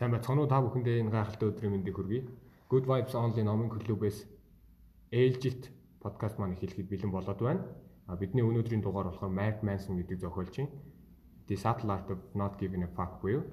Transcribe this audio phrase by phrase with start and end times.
[0.00, 2.24] Сайн байцгаана уу та бүхэндээ энэ гайхалтай өдрийн мэндийг хүргэе.
[2.72, 4.24] Good Vibes Only номын клубээс
[5.12, 5.68] ээлжилт
[6.00, 7.68] подкаст маань эхлэхэд бэлэн болоод байна.
[8.08, 10.72] А бидний өнөөдрийн дугаар болохоор Mark Manson гэдэг зохиолчийн
[11.52, 13.44] The Subtle Art of Not Giving a Fuck буюу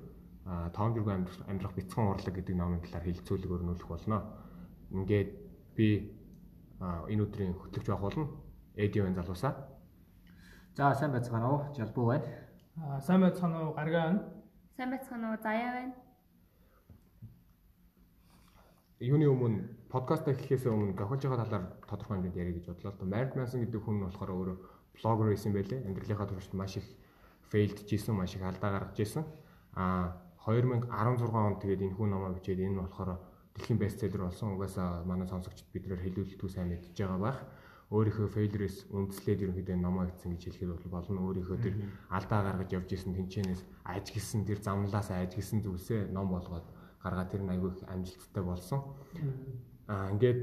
[0.47, 4.23] а тоон дөрвөн амьдрах амьдрах бяцхан урлаг гэдэг номын талаар хэлцүүлэг өрнүүлэх болно.
[4.95, 5.29] Ингээд
[5.75, 6.15] би
[6.79, 8.31] энэ өдрийн хөтлөгч байх болно.
[8.79, 9.67] Эди байна залуусаа.
[10.79, 11.61] За сайн байцгаана уу?
[11.75, 12.23] Жалбуу байна.
[12.79, 13.75] Аа сайн байцгаана уу?
[13.75, 14.21] Гаргаа байна.
[14.79, 15.43] Сайн байцгаана уу?
[15.43, 16.06] Заяа байна
[18.97, 19.61] юуны өмнө
[19.93, 23.05] подкаст эхлэхээс өмнө тохиолж байгаа талаар тодорхой хэмжээнд яриа гэж бодлоо.
[23.05, 24.57] Mark Manson гэдэг хүн нь болохоор өөрөө
[24.97, 25.85] блогер байсан байлээ.
[25.85, 26.87] Амьдралынхаа туршид маш их
[27.45, 29.21] failed жисэн, маш их алдаа гаргаж исэн.
[29.77, 30.17] А
[30.49, 30.89] 2016
[31.29, 33.21] онд тэгээд энэ хүн номоо бичээд энэ нь болохоор
[33.53, 34.57] дэлхийн бестселлер болсон.
[34.57, 37.39] Угаасаа манай сонсогчд биднээр хэлүүлэлтгүй сайн мэдж байгаа байх.
[37.93, 41.21] Өөрийнхөө failure-с үндэслээд ерөнхийдөө номоо гэсэн гэж хэлэхэд болно.
[41.21, 41.75] Өөрийнхөө тэр
[42.09, 46.65] алдаа гаргаж явж исэн тэнчэнээс ажигласан тэр замналаас ажигласан зүйлсээ ном болгоод
[47.07, 48.79] гаргаад тэр нь айгүй их амжилттай болсон.
[49.87, 50.39] Аа ингээд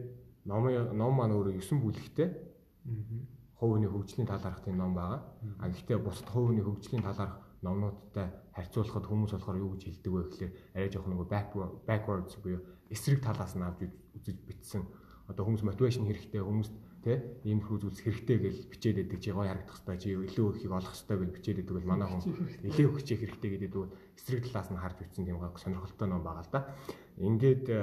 [0.48, 2.28] номын ном маань өөрөө 9 бүлэгтэй.
[3.60, 5.20] Хувийн хөгжлийн талаарх тийм ном байгаа.
[5.60, 10.52] А гэхдээ бусад хувийн хөгжлийн талаарх номнуудтай харьцуулахад хүмүүс болохоор юу гэж хэлдэг вэ гэхээр
[10.76, 11.20] арай жоох нэг
[11.88, 12.60] backwards буюу
[12.92, 14.84] эсрэг талаас нь авч үзэж бичсэн.
[15.28, 16.74] Одоо хүмүүс мотивашн хэрэгтэй хүмүүст
[17.04, 20.92] тий иймэрхүү зүйлс хэрэгтэй гэж бичээд байдаг чи гоё харагдах хэрэгтэй чи илүү ихийг олох
[20.96, 22.22] хэрэгтэй гэж бичээд байдаг бол манай хүн
[22.64, 26.44] илүү хүчээ хэрэгтэй гэдэг бол эсрэг талаас нь харж бичсэн тийм гоё сонирхолтой ном байгаа
[26.44, 26.60] л да.
[27.20, 27.80] Ингээд э,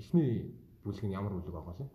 [0.00, 1.86] эхний бүлэг нь ямар бүлэг байгаа вэ?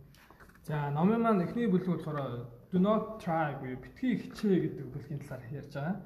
[0.68, 5.44] За номын маань эхний бүлэг болохоор do not try буюу битгий хичээ гэдэг бүлгийн талаар
[5.50, 5.98] ярьж байгаа.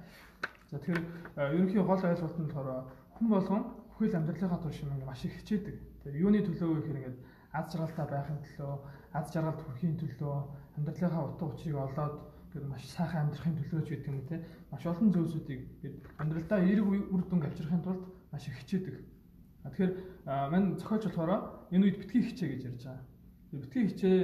[0.72, 1.03] За тэгэхээр
[1.36, 2.88] э, ерөнхий гол ойлголт нь болохоор
[3.19, 5.75] хүн болгон бүхэл амьдралынхаа турш юм маш их хичээдэг.
[6.08, 7.19] Тэгээ юуны төлөө вэ гэхээр ингээд
[7.52, 8.73] аз жаргалтай байхын төлөө,
[9.14, 10.38] аз жаргалд хүрэхийн төлөө,
[10.77, 12.16] амьдралынхаа утга учирыг олоод
[12.52, 14.36] гэдэг маш сайхан амьдрахын төлөө ч гэдэг юм те
[14.72, 18.95] маш олон зүйлсүүдийг гээд амьдралдаа эерэг үр дүнг авчрахын тулд маш их хичээдэг.
[19.64, 19.92] Тэгэхээр
[20.52, 21.32] мань зохиолч болохоор
[21.71, 23.05] энэ үед битгий хичээ гэж ярьж байгаа.
[23.52, 24.17] Битгий хичээ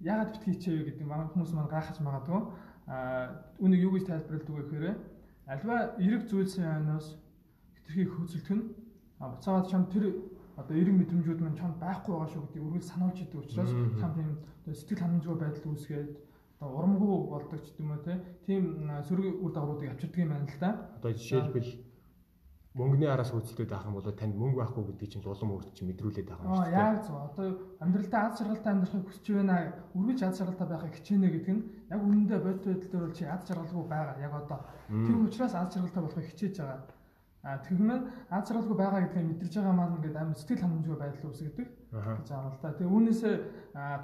[0.00, 2.42] яагаад битгий хичээ вэ гэдэг манай хүмүүс маань гайхаж магадгүй.
[2.86, 2.96] А
[3.58, 4.96] үүнийг юу гэж тайлбарладаг вэ гэхээр
[5.50, 7.06] альва эерэг зүйлсийн айнаас
[7.74, 8.64] хитрхи хөөцөлдөх нь
[9.18, 10.04] буцаагаад чам тэр
[10.56, 14.30] одоо эрг мэдрэмжүүд маань чамд байхгүй байгаа шүү гэдгийг үргэлж сануулж идэг учраас чам тийм
[14.74, 16.10] сэтгэл ханамжгүй байдал үүсгээд
[16.60, 18.16] одоо урамгүй болдог ч гэдэм үү
[18.46, 18.62] тийм
[19.08, 20.70] сөрөг үр дагавруудыг авчирдаг юм байна л да.
[21.00, 21.70] Одоо жишээлбэл
[22.76, 26.28] мөнгөний араас хөөцөлдөд байх юм бол танд мөнгө байхгүй гэдгийг чинь улам өөрт чинь мэдрүүлээд
[26.30, 26.78] байгаа юм шүү дээ.
[26.78, 27.16] Аа яг зөв.
[27.18, 27.46] Одоо
[27.82, 29.56] амьдралдаа аз жаргалтай амьдрахыг хүсэж байна.
[29.98, 33.42] Үргэлж аз жаргалтай байхыг хичээнэ гэдэг нь яг үнэндээ бодит байдал дээр бол чи аз
[33.48, 34.16] жаргалгүй байгаа.
[34.22, 36.80] Яг одоо тийм учраас аз жаргалтай болохыг хичээж байгаа.
[37.42, 41.68] А тэгмээ аз жаргалгүй байгаа гэдгийг мэдэрч байгаа маань ингээд амар сэтгэл ханамжгүй байдал үүсгдэг
[41.88, 42.76] гэж байгаа л да.
[42.76, 43.34] Тэгээ үүнээсээ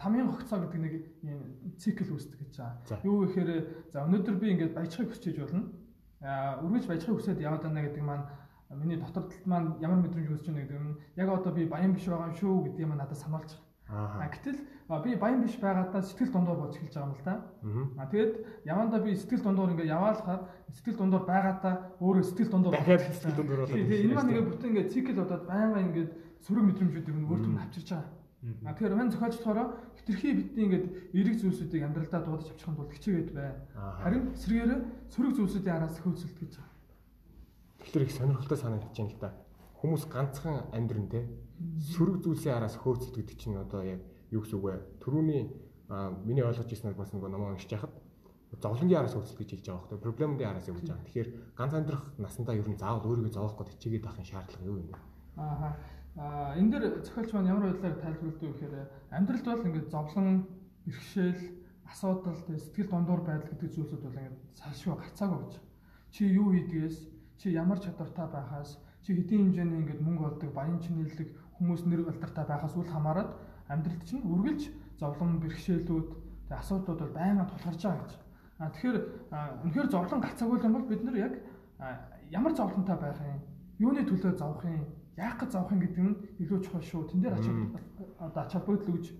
[0.01, 1.41] тамийн хогцоо гэдэг нэг юм
[1.77, 3.05] цикл үүсдэг гэж байгаа.
[3.05, 3.51] Юу гэхээр
[3.93, 5.69] за өнөөдөр би ингээд баяжхыг хүсчээж болно.
[6.25, 8.25] А үргэлж баяжхыг хүсээд яваад байна гэдэг маань
[8.73, 12.09] миний дотор талд маань ямар мэдрэмж үүсэж байна гэдэг нь яг одоо би баян биш
[12.09, 13.53] байгаа юм шүү гэдгийг маань надад байгаа.
[13.89, 14.59] Аа гэтэл
[15.05, 17.35] би баян биш байгаадаа сэтгэл дундуур болж эхэлж байгаа юм л да.
[18.03, 18.33] Аа тэгээд
[18.67, 20.43] явандаа би сэтгэл дундуур ингээ яваалахаар
[20.75, 23.79] сэтгэл дундуур байгаадаа өөрөө сэтгэл дундуур дахиад сэтгэл дундуур болоод.
[23.79, 26.07] Тэгээд энэ маань ингээ бүтэн ингээ цикл болоод байнга ингээ
[26.43, 28.11] сөрөг мэдрэмжүүдийг нь өөртөө нь авчирч байгаа.
[28.67, 33.31] А тэгэхээр мань зохиолч болохоор хитрхи битний ингээд эерэг зүйлсүүдийг амьдралдаа дуудаж авчихын тулд хичээгээд
[33.35, 33.51] бай.
[34.03, 34.71] Харин сэргээр
[35.11, 36.75] сөрөг зүйлсүүдийн араас хөөцөлт гэж байгаа.
[37.83, 39.31] Тэгэхээр их сонирхолтой санагдаж байна л да.
[39.83, 41.21] Хүмүүс ганцхан амьдрын те
[41.93, 44.01] сөрөг зүйлсийн араас хөөцөлт гэдэг чинь одоо яг
[44.31, 44.75] юу гэсэн үг вэ?
[45.01, 45.43] Төрөүний
[46.25, 47.93] миний ойлгож ирснээр бас нэг номоо уншиж яхад
[48.61, 51.07] зовлонгийн араас хөөцөлт гэж хэлж байгаа байхгүй проблемын араас явуулж байгаа.
[51.07, 54.89] Тэгэхээр ганц амьдрах насандаа ер нь заавал өөрийгөө зовоох гэж хичээгээд авахын шаардлага юу юм
[54.91, 54.97] бэ?
[55.37, 58.75] Аа энэ дэр зохиолч маань ямар байдлаар тайлбарладаг вэ гэхээр
[59.13, 60.29] амьдралд бол ингээд зовлон,
[60.89, 61.45] бэрхшээл,
[61.85, 65.55] асуудал, сэтгэл дундуур байдал гэдэг зүйлсүүд бол ингээд салшгүй гарцаагүй гэж.
[66.17, 66.97] Чи юу хийдгээс,
[67.39, 72.45] чи ямар чадвартай байхаас чи хэдийн хэмжээний ингээд мөнгө олдог, баян чинэлэг хүмүүс нэр алдартай
[72.45, 73.29] байхаас үл хамааран
[73.69, 74.63] амьдралд чинь үргэлж
[74.99, 76.09] зовлон бэрхшээлүүд
[76.49, 78.13] тэг асуудлууд бол байнга тулгарч байгаа гэж.
[78.59, 78.99] А тэгэхээр
[79.65, 81.35] үнэхээр зовлон гацаагүй юм бол бид нар яг
[82.31, 83.41] ямар зовлонтой байх юм?
[83.79, 84.87] Юуны төлөө зовх юм?
[85.17, 87.03] Яах гэж зовх юм гэдэг нь илүү чухал шүү.
[87.13, 87.61] Тэн дээр ачаал
[88.19, 89.13] одоо ачаал бодол өгж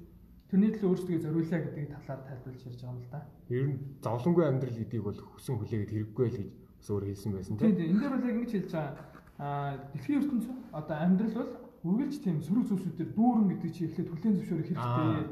[0.49, 3.21] тэрний төлөө өөрсдөө зориулъя гэдэг талаар тайлбарлаж ярьж байгаа юм л да.
[3.53, 6.51] Ер нь зовлонгүй амьдрал гэдгийг бол хүсэн хүлээгээд хэрэггүй л гэж
[6.91, 7.77] өөр хэлсэн байсан тийм.
[7.77, 8.95] Тийм энэ дээр бол яг ингэж хэлж байгаа
[9.39, 9.47] а
[9.93, 11.53] дэлхийн ертөнц одоо амьдрал бол
[11.87, 15.27] үргэлж тийм сөрөг зүйлсүүдээр дүүрэн гэдэг чи эхлээд хүлэн зөвшөөрөх хэрэгтэй.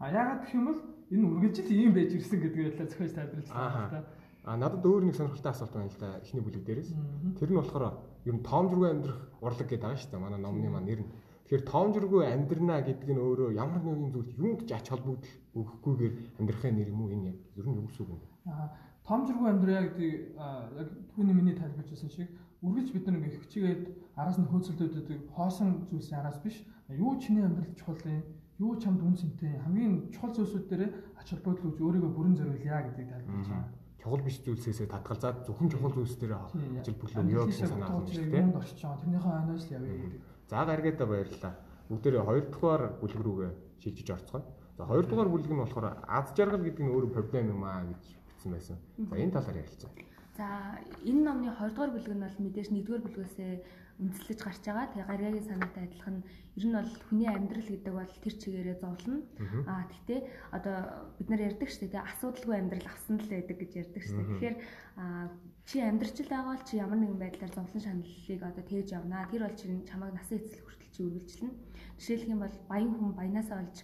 [0.00, 0.80] А яагаад гэх юм бол
[1.12, 4.04] энэ үргэлж л ийм байж ирсэн гэдэг байдлаар зохиож тайлбарлаж байгаа юм
[4.42, 6.90] А надад өөр нэг сонирхолтой асуулт байна л да эхний бүлэг дээрээс.
[7.38, 7.94] Тэр нь болохоор
[8.26, 10.18] ер нь тоомжргүй амьдрах урлаг гэдэг байгаа шүү дээ.
[10.18, 11.10] Манай номны маань нэр нь.
[11.46, 16.74] Тэгэхээр тоомжргүй амьдрнаа гэдэг нь өөрөө ямар нэгэн зүйлд юунд ч ач холбогдол өгөхгүйгээр амьдрахын
[16.74, 18.26] нэр юм уу энэ ер нь юу гэсэн үг юм бэ?
[19.02, 22.30] Аа тоомжргүй амьдраа гэдэг яг түүний миний тайлбарлажсэн шиг
[22.62, 23.82] үргэлж бид нар ингээ хөвчгээд
[24.14, 28.22] араас нь хөөцөлдөд хоосон зүйлсийн араас биш юу чиний амьдрал чухал юм
[28.62, 30.82] юу чамд үн цэнтэй хамгийн чухал зүйлсүүд дээр
[31.18, 33.74] ач холбогдол үүж өөрийгөө бүрэн зориулъя гэдгийг тайлбарлаж байгаа.
[33.98, 38.30] Чухал биш зүйлсээсээ татгалзаад зөвхөн чухал зүйлс дээр ажил бүрлөө ёо гэсэн санаа авч байна
[38.30, 38.54] тийм.
[38.54, 39.00] Орчиж байгаа.
[39.02, 40.22] Тэрнийхээ ойноос л явъя гэдэг.
[40.46, 41.54] За гаргээдаа баярлалаа.
[41.90, 43.52] Бүгдээрээ хоёр дахь бүлэг рүүгээ
[43.82, 44.42] шилжиж орцгоё.
[44.78, 48.21] За хоёр дахь бүлэг нь болохоор аз жаргал гэдэг нь өөрөө проблем юм аа гэж
[48.42, 48.76] бичсэн байсан.
[48.98, 49.90] За энэ талаар ярилцъя.
[50.36, 50.46] За
[51.04, 53.50] энэ номны 2 дугаар бүлэг нь бол мэдээж 1 дугаар бүлгөөсөө
[54.02, 54.90] үндэслэж гарч байгаа.
[54.90, 56.16] Тэгээ гаргагийн санаатай адилхан
[56.56, 59.22] ер нь бол хүний амьдрал гэдэг бол тэр чигээрээ зовлоно.
[59.68, 60.20] Аа тэгтээ
[60.56, 60.76] одоо
[61.18, 64.26] бид нар ярьдаг шүү дээ асуудалгүй амьдрал авсан л байдаг гэж ярьдаг шүү дээ.
[64.32, 64.56] Тэгэхээр
[65.68, 69.28] чи амьдрч л байгаа бол чи ямар нэгэн байдлаар зовлон шаналлыг одоо тээж явна.
[69.30, 71.52] Тэр бол чинь чамайг насан эцэл хүртэл чи үргэлжлэнэ.
[72.00, 73.76] Жишээлх юм бол баян хүн баянасаа олж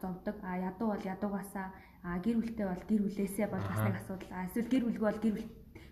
[0.00, 0.36] зовдөг.
[0.42, 1.68] А ядуу бол ядуугаасаа
[2.02, 4.44] гэр бүлтэй бол гэр бүлээсээ бол бас нэг асуудал.
[4.48, 5.48] Эсвэл гэр бүлгүй бол гэр бүл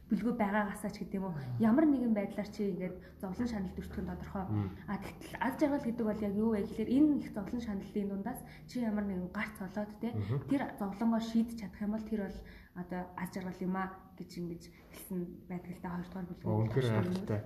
[0.09, 4.45] бүлгүй байгаагасаа ч гэдэг юм уу ямар нэгэн байдлаар чи ингээд зовлон шанал дүртгэн тодорхой.
[4.89, 8.41] А тэгтэл аз жаргал гэдэг бол яг юу вэ гэхээр энэ их зовлон шаналлын дундаас
[8.65, 10.17] чи ямар нэгэн гарц цолоод те
[10.49, 12.39] тэр зовлонгоо шийдэж чадах юм бол тэр бол
[12.81, 14.63] одоо аз жаргал юм а гэж ингэж
[14.97, 16.57] хэлсэн байдаг л да хоёр дахь бүлэг.
[16.57, 17.41] Үнэхээр хайртай.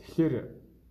[0.00, 0.34] Тэгэхээр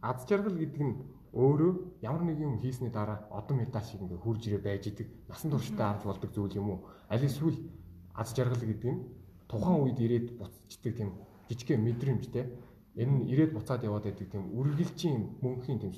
[0.06, 0.96] аз жаргал гэдэг нь
[1.34, 5.52] өөрөө ямар нэг юм хийсний дараа одон медаль шиг ингээ хурж ирээ байж идэг насан
[5.52, 6.80] туршдаа авч болдог зүйл юм уу?
[7.10, 7.58] Аль эсвэл
[8.16, 9.02] аз жаргал гэдэг нь
[9.48, 11.10] тухайн үед ирээд буцчихдаг тийм
[11.50, 12.46] жижигхэн мэдрэмжтэй
[12.96, 15.94] энэ нь ирээд буцаад яваад байдаг тийм үргэлжийн мөнхийн тийм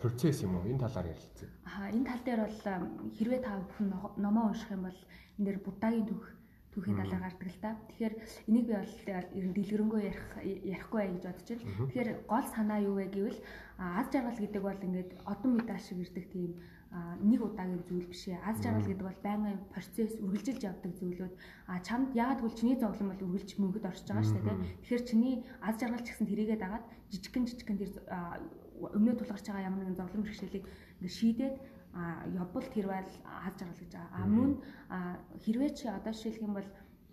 [0.00, 1.48] процесс юм уу энэ талаар ярилцъя.
[1.64, 2.58] Аа энэ тал дээр бол
[3.16, 3.88] хэрвээ та бүхэн
[4.20, 5.00] номоо унших юм бол
[5.40, 6.24] энэ дээр буддагийн түүх
[6.74, 7.70] түүхийн талаар гардаг л та.
[7.88, 8.14] Тэгэхээр
[8.50, 8.94] энийг би бол
[9.54, 11.64] дэлгэрэнгүй ярих ярихгүй бай гэж бодож байна.
[11.88, 13.40] Тэгэхээр гол санаа юу вэ гэвэл
[13.78, 16.52] аз жаргал гэдэг бол ингээд одон медаль шиг ирдэг тийм
[16.94, 18.38] нэг удаагийн зүйл биш ээ.
[18.46, 21.34] Аз жаргал гэдэг бол байнгын процесс үргэлжилж явдаг зүйлүүд.
[21.66, 24.58] А чамд яагаад гэвэл чиний зовлон бол үргэлж мөнгөд орж байгаа шүү дээ.
[24.82, 27.90] Тэгэхээр чиний аз жаргал ч гэсэн тэрийгээ дагаад жижигхэн жижигхэн тэр
[28.78, 30.64] өмнөө тулгарч байгаа ямар нэгэн зовлон бэрхшээлийг
[31.02, 31.56] ингээд шийдээд
[31.94, 33.10] а явбал тэр бол
[33.46, 34.10] аз жаргал гэж байгаа.
[34.18, 34.50] А мөн
[35.46, 36.68] хэрвээ чи одоо жишээлх юм бол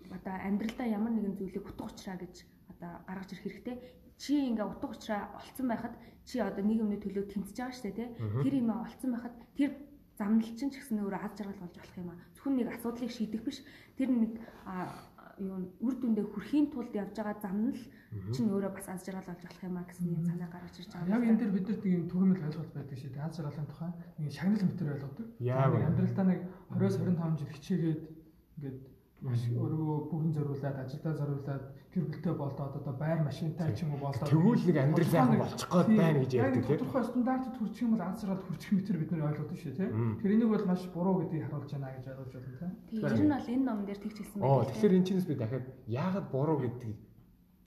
[0.10, 2.36] одоо амьдралдаа ямар нэгэн зүйлийг утга учраа гэж
[2.74, 3.75] одоо гаргаж ирэх хэрэгтэй.
[4.18, 5.94] Чи ингээ утга учраа олцсон байхад
[6.25, 8.10] чи одоо нэг юмны төлөө тэмцэж байгаа шүү дээ тий.
[8.44, 9.72] Тэр юм олцсон байхад тэр
[10.18, 12.22] замнал чинь ч гэсэн өөрөө аз жаргал болж болох юм аа.
[12.36, 13.57] Зөвхөн нэг асуудлыг шийдэх биш.
[13.98, 14.31] Тэр нэг
[15.39, 17.80] юу үр дүндээ хүрэхийн тулд явж байгаа замнал
[18.36, 21.16] чинь өөрөө бас аз жаргал болж болох юм аа гэсэн юм санаа гаргаж ирж байгаа.
[21.16, 23.24] Яг энэ дээр бид нарт тийм төгөөмөл ойлголт байдаг дээ.
[23.24, 25.28] Аз жаргалын тухай нэг шагнал мэтэр ойлгодог.
[25.39, 26.39] Амьдралдаа нэг
[26.75, 28.01] 20-25 жил хичээгээд
[28.57, 28.80] ингээд
[29.22, 34.08] маш өөрөө бүгэн зориулаад ажилдаа зориулаад гэр бүлтэй болдоод одоо байр машинтай ч юм уу
[34.08, 36.80] болдоод тэгвэл нэг амьдрал сайхан болчих гээд байна гэж ярьдаг тийм.
[36.80, 39.92] тодорхой стандартад хүрчих юм бол ансраад хүрчих мэтэр бид нар ойлгоод шүү тийм.
[39.92, 42.48] Тэгэхээр энийг бол маш буруу гэдгийг харуулж байна гэж ойлгож байна
[42.88, 43.02] тийм.
[43.04, 46.28] Ер нь бол энэ ном дээр тэгч хэлсэн байна тэгэхээр энэ чинээс би дахиад яагаад
[46.32, 46.92] буруу гэдэг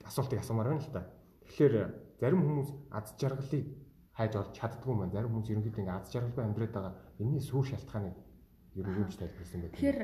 [0.09, 1.05] асуултыг асуумаар байна л та.
[1.45, 1.75] Тэгэхээр
[2.17, 3.65] зарим хүмүүс аз жаргалыг
[4.17, 5.13] хайж олж чаддгүй юм байна.
[5.13, 6.93] Зарим хүмүүс ерөнхийдөө ингээ аз жаргалгүй амьдраад байгаа.
[7.21, 8.15] Энэний сүүр шалтгааныг
[8.75, 9.99] ер нь юу гэж тайлбарласан бэ тэгэхээр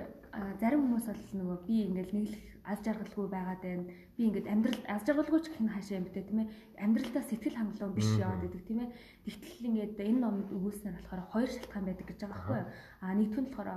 [0.62, 3.89] зарим хүмүүс бол нөгөө би ингээл нэг л аз жаргалгүй байгаад байна.
[4.15, 6.51] Би ингээд амьдрал аз жаргалгүй ч гэх нь хаашаа юм битээ тийм ээ.
[6.77, 8.89] Амьдралдаа сэтгэл хангалуун биш яваад байдаг тийм ээ.
[9.25, 12.69] Тэгтэл ингээд энэ номд өгүүлснээр болохоор хоёр шалтгаан байдаг гэж байгаа байхгүй юу?
[13.01, 13.69] А нэгдүгээр нь болохоор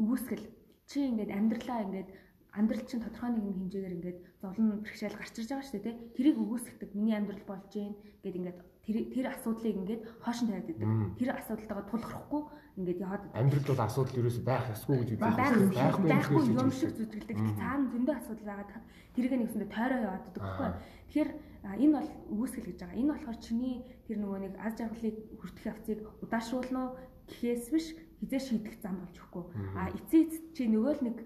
[0.00, 0.46] өгүүлсгэл
[0.88, 2.10] чи ингээд амьдралаа ингээд
[2.58, 5.96] амьдрал чинь тодорхой нэгэн хэмжээгээр ингээд зовлон бэрхшээл гарч ирж байгаа шүү дээ тий.
[6.16, 6.90] Тэрийг өгөөсгдөг.
[6.96, 10.88] Миний амьдрал болж гин гэд ингээд тэр тэр асуудлыг ингээд хоошин тавиад идэг.
[11.20, 12.42] Тэр асуудалтайгаа тулгархгүй
[12.80, 15.36] ингээд яваад амьдрал бол асуудал ерөөсөй байх ёсгүй гэж үздэг.
[15.36, 17.36] Байхгүй байхгүй юм шиг зүтгэлдэг.
[17.60, 20.70] Цаана зөндөө асуудал байгаа тахад тэрийг нэгсэндээ тойроо яваад идэг байхгүй.
[21.10, 23.00] Тэгэхээр энэ бол өгөөсгөл гэж байгаа.
[23.00, 23.74] Энэ болохоор чиний
[24.08, 26.90] тэр нөгөө нэг аз жаргалыг хүртэх явцыг удаашруулна уу
[27.28, 27.86] гэхээс биш
[28.20, 29.44] хизээ шийдэх зам болж өгөхгүй.
[29.76, 31.16] А эцээ эц чи нөгөө л нэг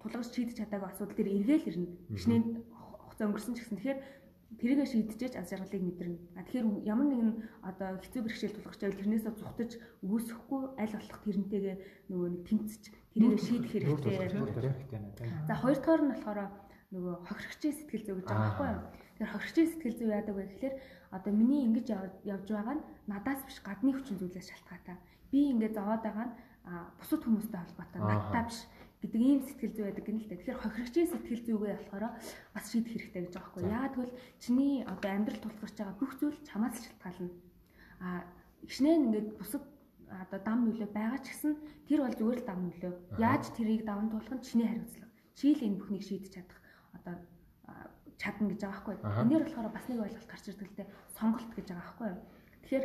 [0.00, 1.88] тулгарч шийдэж чадаагүй асуудал дээр эргээл ирнэ.
[2.14, 4.00] Хичнээн хугацаа өнгөрсөн ч гэсэн тэгэхээр
[4.58, 6.18] тэрийгэ шийдчихэж аз жаргалыг мэдэрнэ.
[6.34, 7.30] А тэгэхээр ямар нэгэн
[7.62, 9.70] одоо хэцүү бэрхшээл тулгарч байвал тэрнээсээ зүхтаж
[10.02, 11.76] үүсэхгүй аль болох тэрнтэйгээ
[12.10, 12.82] нөгөө нэг тэмцэж
[13.14, 14.18] тэрийгэ шийдэх хэрэгтэй.
[15.46, 16.38] За хоёр дахь нь болохоор
[16.90, 18.82] нөгөө хохирогчийн сэтгэл зүй гэж байгаа байхгүй юу?
[18.90, 20.74] Тэгэхээр хохирогчийн сэтгэл зүй яадаг вэ гэхээр
[21.14, 21.86] одоо миний ингэж
[22.26, 24.98] явж байгаа нь надаас биш гадны хүчин зүйлээс шалтгаатай.
[25.30, 26.34] Би ингэж зовоод байгаа нь
[26.98, 28.00] бусад хүмүүстэй холбоотой.
[28.02, 28.58] Надтай биш
[29.00, 30.38] гэдэг ийм сэтгэл зүй байдаг гэнэ л дээ.
[30.44, 32.04] Тэгэхээр хохирогчийн сэтгэл зүйгээ болохоор
[32.52, 33.64] бас шийдэх хэрэгтэй гэж байгаа байхгүй.
[33.72, 37.32] Яагаад гэвэл чиний одоо амьдрал тулгарч байгаа бүх зүйл чамаас шалтгаална.
[38.04, 38.08] А
[38.68, 39.64] ихнээ ингээд бусад
[40.10, 41.52] одоо дам нөлөө байгаа ч гэсэн
[41.88, 42.92] тэр бол зүгээр л дам нөлөө.
[43.16, 45.08] Яаж тэрийг даван туулах нь чиний хариуцлага.
[45.32, 46.60] Чи л энэ бүхнийг шийдэж чадах
[46.92, 47.16] одоо
[48.20, 48.96] чадна гэж байгаа байхгүй.
[49.00, 50.92] Энээр болохоор бас нэг ойлголт гарч ирдэг л дээ.
[51.16, 52.10] Сонголт гэж байгаа байхгүй.
[52.60, 52.84] Тэгэхээр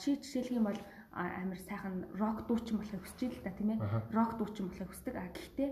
[0.00, 0.80] чи жишээлх юм бол
[1.12, 3.80] амар сайхан рок дуучин болохыг хүсэж л да тийм ээ.
[4.12, 5.14] Рок дуучин болохыг хүсдэг.
[5.16, 5.70] А гэхдээ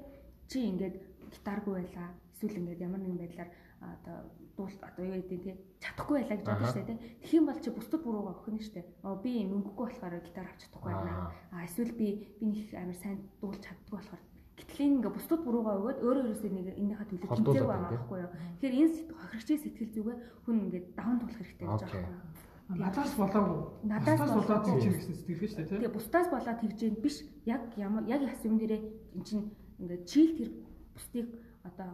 [0.49, 0.97] чи ингээд
[1.33, 2.09] гитаргүй байлаа.
[2.35, 3.51] Эсвэл ингээд ямар нэгэн байдлаар
[3.85, 4.17] одоо
[4.57, 7.03] дуул одоо юу гэдэг те чадахгүй байлаа гэж бодсон шүү дээ.
[7.21, 8.87] Тэгэх юм бол чи бусдад буруугаа өгөх нь шүү дээ.
[9.05, 11.33] Оо би мөнгөгүй болохоор гитар авч чадахгүй байна.
[11.53, 14.23] А эсвэл би би нэг амар сайн дуулж чаддгүй болохоор
[14.55, 18.31] гэтэл ингээ бусдад буруугаа өгөөд өөрөө ерөөсөө нэг энэхээ төлөв тэмцээг байгаа байхгүй юу.
[18.63, 22.23] Тэгэхээр энэ хохирогчийн сэтгэл зүгээ хүн ингээ даван туулах хэрэгтэй гэж байгаа юм.
[22.69, 23.61] Надаас болоогүй.
[23.85, 25.81] Надаас болоод тэгж гэсэн сэтгэлгээ шүү дээ тийм.
[25.85, 27.17] Тэгээ бусдаас болоод тэгж юм биш.
[27.45, 28.81] Яг ямар яг яс юм дээрээ
[29.15, 30.51] эн чинь ингээ чийл тэр
[30.97, 31.29] бусдыг
[31.61, 31.91] одоо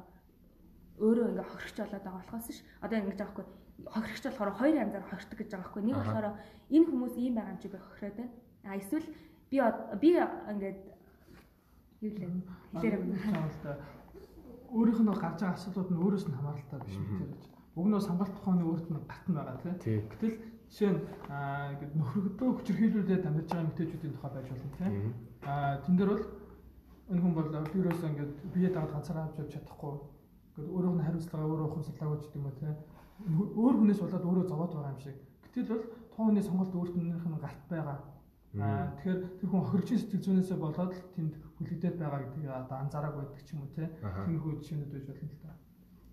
[1.02, 2.62] өөрөө ингээ хохирогч болоод байгаа болохоос ш.
[2.78, 3.46] Одоо ингэж байгаа хгүй
[3.90, 5.82] хохирогч болохоор хоёр янзаар хохирдог гэж байгаа хгүй.
[5.82, 6.26] Нэг болохоор
[6.70, 8.34] энэ хүмүүс ийм байгаа юм чи би хохироод байна.
[8.62, 9.06] А эсвэл
[9.50, 9.56] би
[9.98, 10.10] би
[10.54, 10.78] ингээд
[11.98, 12.30] юу лээ
[12.78, 13.10] хэлээр юм.
[14.70, 17.42] Өөрийнх нь гарч байгаа асуудлууд нь өөрөөс нь хамааралтай биш үү гэж.
[17.74, 20.06] Уг нь сонголт тухайны өөрт нь гатна байгаа тийм.
[20.06, 20.34] Гэтэл
[20.70, 24.94] жишээ нь ингээд нөхрөгдөө хүчирхийлүүлээд амьдарч байгаа эмэгтэйчүүдийн тухай байж болно тийм.
[25.42, 26.24] Аа тэн дээр бол
[27.10, 29.94] энэ хүн бол бюроос ингээд бие дагаад ганцаараа авч явж чадахгүй.
[30.54, 32.76] Ингээд өөрөөх нь хариуцлага өөрөө ухамсарлаагүй ч гэдэг юм уу тийм.
[33.58, 35.16] Өөр хүнээс болоод өөрөө зовоод байгаа юм шиг.
[35.42, 35.84] Гэтэл бол
[36.14, 37.98] тооны сонголт өөртөөнийх нь гарт байгаа.
[38.62, 43.20] Аа тэгэхээр тэр хүн хохирчийн сэтгэл зүйнээсээ болоод л тэнд хүлэгдээд байгаа гэдгийг одоо анзаараагүй
[43.26, 43.90] байдаг ч юм уу тийм.
[43.98, 45.52] Тиймэрхүү жишээнүүд байж болно л да.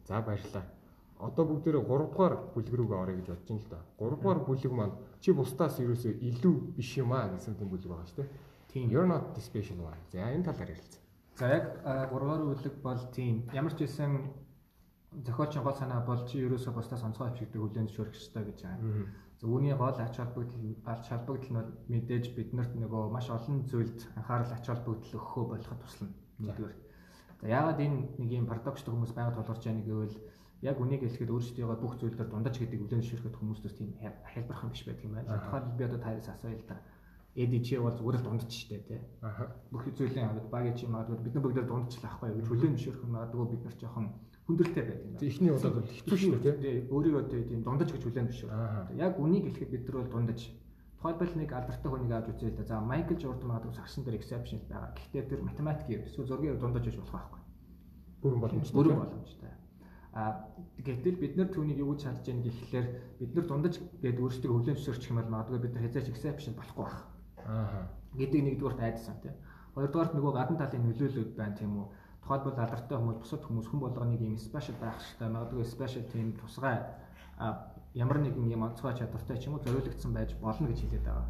[0.09, 0.76] За баярлалаа
[1.19, 3.79] одоо бүгдээрээ 3 дугаар бүлэг рүүгээ орё гэж бодож байна л да.
[3.97, 8.07] 3 дугаар бүлэг маань чи бусдаас ерөөсөө илүү биш юм аа гэсэн тийм бүлэг байгаа
[8.07, 8.29] шүү дээ.
[8.71, 8.86] Тийм.
[8.93, 9.97] You're not the special one.
[10.13, 11.01] За энэ талаар ярилцсан.
[11.39, 13.36] За яг 3 дугаар бүлэг бол тийм.
[13.53, 14.12] Ямар ч байсан
[15.25, 19.09] зохиолчийн гол санаа бол чи ерөөсөө бусдаас онцгой авчигдаг хүлэн зөвшөөрөх ёстой гэж байгаа.
[19.41, 24.53] За үүний гол ач холбогдол ач холбогдол нь мэдээж биднэрт нөгөө маш олон зүйлд анхаарал
[24.53, 26.13] ач холбогдол өгөхөө болоход туслана.
[26.41, 26.77] Нэгдүгээр.
[27.41, 30.17] За яагаад энэ нэг юм парадокстой хүмүүс байгаад тулгарч байгаа нэг гэвэл
[30.61, 35.05] яг үнийг хэлэхэд өөрсдийнхөө бүх зүйлээр дундаж гэдэг үлэн зөвшөөрөхөд хүмүүстээс тийм хэлбэрхан биш байдаг
[35.05, 35.37] юм байна.
[35.37, 36.77] Тухайн би одоо таарис асууя л да.
[37.37, 39.01] Чи бол зүгээр л дундаж штэ тий.
[39.69, 43.47] Бүх зүйлийн аваад багийн чи магадгүй бид нар бүгдээр дундажлаа ахгүй юу зөвшөөрөх нь магадгүй
[43.53, 44.07] бид нар жоохон
[44.49, 45.29] хүндрэлтэй байдаг юм байна.
[45.29, 46.75] Эхний удаад хэцүү шүү тий.
[46.89, 48.97] Өөрийгөө тийм дундаж гэж хүлээн зөвшөөрөх.
[48.97, 50.39] Яг үнийг хэлэхэд бид нар бол дундаж
[50.97, 52.63] Тухайлбал нэг алдартай хүнийг авч үзье л да.
[52.65, 54.97] За Майкл Жордан магадгүй сагсан дээр exception байгаа.
[54.97, 57.41] Гэхдээ тэр математикийн эсвэл зургийн дундаж байж болох байхгүй.
[58.25, 58.73] Бүрэн боломжтой.
[58.73, 59.51] Бүрэн боломжтой.
[60.17, 60.50] А
[60.81, 62.88] гэтэл бид нар түүнийг юу гэж харж яах гэхлээр
[63.21, 66.86] бид нар дундаж гээд өөрсдөө хүлээн зөвшөөрчих юм бол магадгүй бид нар хязгаарч exception болохгүй
[66.89, 66.97] байх.
[67.45, 67.86] Аа.
[68.17, 69.36] гэдэг нэгдүгээрт айдсан тийм.
[69.77, 71.88] Хоёрдугаарт нөгөө гадна талын нөлөөлөд байна тийм үү.
[72.25, 75.29] Тухайлбал алдартай хүмүүс бусад хүмүүс хүн болгоныг юм special байх хэрэгтэй.
[75.29, 76.77] Магадгүй special тийм тусгай
[77.93, 81.29] ямар нэгэн юм онцгой чадвартай ч юм уу зориулагдсан байж болно гэж хэлээд байгаа.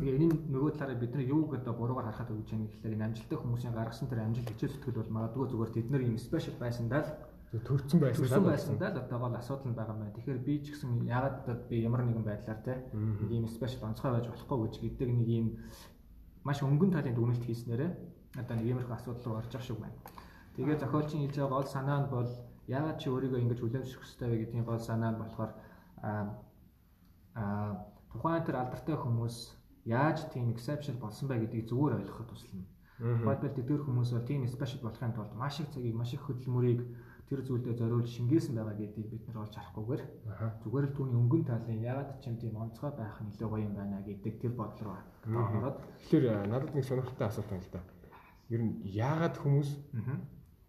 [0.00, 3.06] Тэгээ энэ нөгөө талаараа бид нар юуг одоо буруугаар харахад өгч байгаа юм гэхлээр энэ
[3.08, 7.00] амжилттай хүмүүсийн гаргасан тэр амжилт хичээл зүтгэл бол магадгүй зүгээр тэд нар юм special байсандаа
[7.04, 7.10] л
[7.50, 10.14] төрцөн байсан төрцөн байсандаа л одоо гол асуудал нь байгаа юм байна.
[10.14, 14.10] Тэгэхээр би ч гэсэн ягаад одоо би ямар нэгэн байдлаар те нэг юм special онцгой
[14.14, 15.46] байж болохгүй гэж гэдэг нэг юм
[16.46, 17.90] маш өнгөн талын дүгнэлт хийснээрээ
[18.38, 19.98] одоо нэг иймэрхүү асуудал руу орж ах шиг байна.
[20.54, 22.30] Тэгээ зохиолчийн хэлж байгаа гол санаа нь бол
[22.70, 25.50] ягаад чи өөрийгөө ингэж хүлээмжших хэрэгтэй вэ гэдгийн гол санаа нь болохоор
[26.06, 27.82] а
[28.14, 29.36] тухайн тэр алдартай хүмүүс
[29.90, 32.66] яаж тийм exception болсон бай гэдгийг зүгээр ойлгоход туслана.
[32.98, 36.80] Тухайлбал тэдгээр хүмүүс бол тийм special болохын тулд маш их цагийг маш их хөдөлмөрийг
[37.30, 40.02] тэр зүйлдээ зориулж шингээсэн байгаа гэдгийг бид нар олж харахгүйгээр
[40.66, 43.74] зүгээр л түүний өнгөн талын ягаад ч юм тийм онцгой байх нь илүү гоё юм
[43.78, 44.98] байна гэдэг тэр бодол
[45.30, 45.78] руу ороод.
[46.10, 47.80] Тэгэхээр надад нэг сонирхолтой асуулт байна л да.
[48.50, 49.70] Ер нь ягаад хүмүүс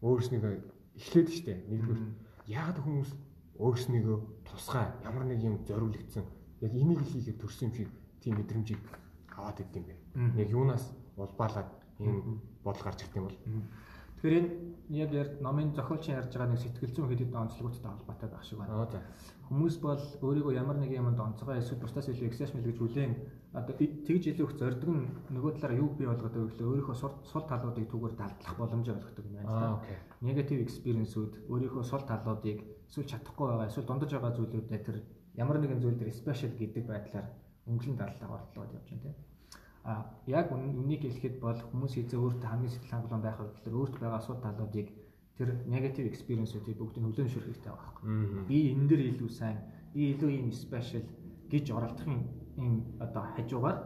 [0.06, 0.54] өөрснийгөө
[1.02, 2.02] эхлээд штэ нэгдүгээр
[2.46, 3.10] ягаад хүмүүс
[3.58, 6.26] өөрснийгөө тусгай ямар нэг юм зориулагдсан?
[6.62, 7.90] Яг энийг хийхэд төрсөн юм шиг
[8.22, 8.82] тийм мэдрэмжийг
[9.34, 10.46] аваад идэв юм бэ.
[10.46, 10.86] Яг юунаас
[11.18, 13.38] улбаалаад ийм бодол гарч ирд юм бол
[14.22, 18.30] Тэгэхээр энэ яг яг номын зохиолч ярьж байгаа нэг сэтгэл зүйн хэд хэдэн онцлогтой холбоотой
[18.30, 19.02] байх шиг байна.
[19.50, 23.14] Хүмүүс бол өөрийгөө ямар нэг юмд онцгой эсвэл бусдаас илүү exceptional гэж хүлээн
[23.58, 27.90] одоо тэгж илүү их зорддог нь нөгөө талаараа юу бий болгоод өглөө өөрийнхөө сул талуудыг
[27.90, 29.82] түгээр далдлах боломжтой болгодог юм байна.
[30.22, 34.98] Негатив экспириенсүүд өөрийнхөө сул талуудыг эсвэл чадахгүй байгаа эсвэл дундаж байгаа зүйлүүдэд тэр
[35.34, 37.28] ямар нэгэн зүйл дээр special гэдэг байдлаар
[37.66, 39.31] өнгөлн даллах ордлоод явж байна тийм.
[39.84, 44.20] А яг үнийг хэлэхэд бол хүмүүс хэзээ өөртөө хамгийн сэтгэл хангалуун байх гэхээр өөрт байгаа
[44.22, 44.88] асуудал талуудыг
[45.38, 48.46] тэр negative experience-үүдийг бүгдийг нөлөөлөн шүрх хэрэгтэй байгаа байхгүй.
[48.46, 49.58] Би энэ дэр илүү сайн,
[49.90, 51.02] би илүү юм special
[51.50, 52.22] гэж оролдохын
[52.62, 53.78] энэ одоо хажуугаар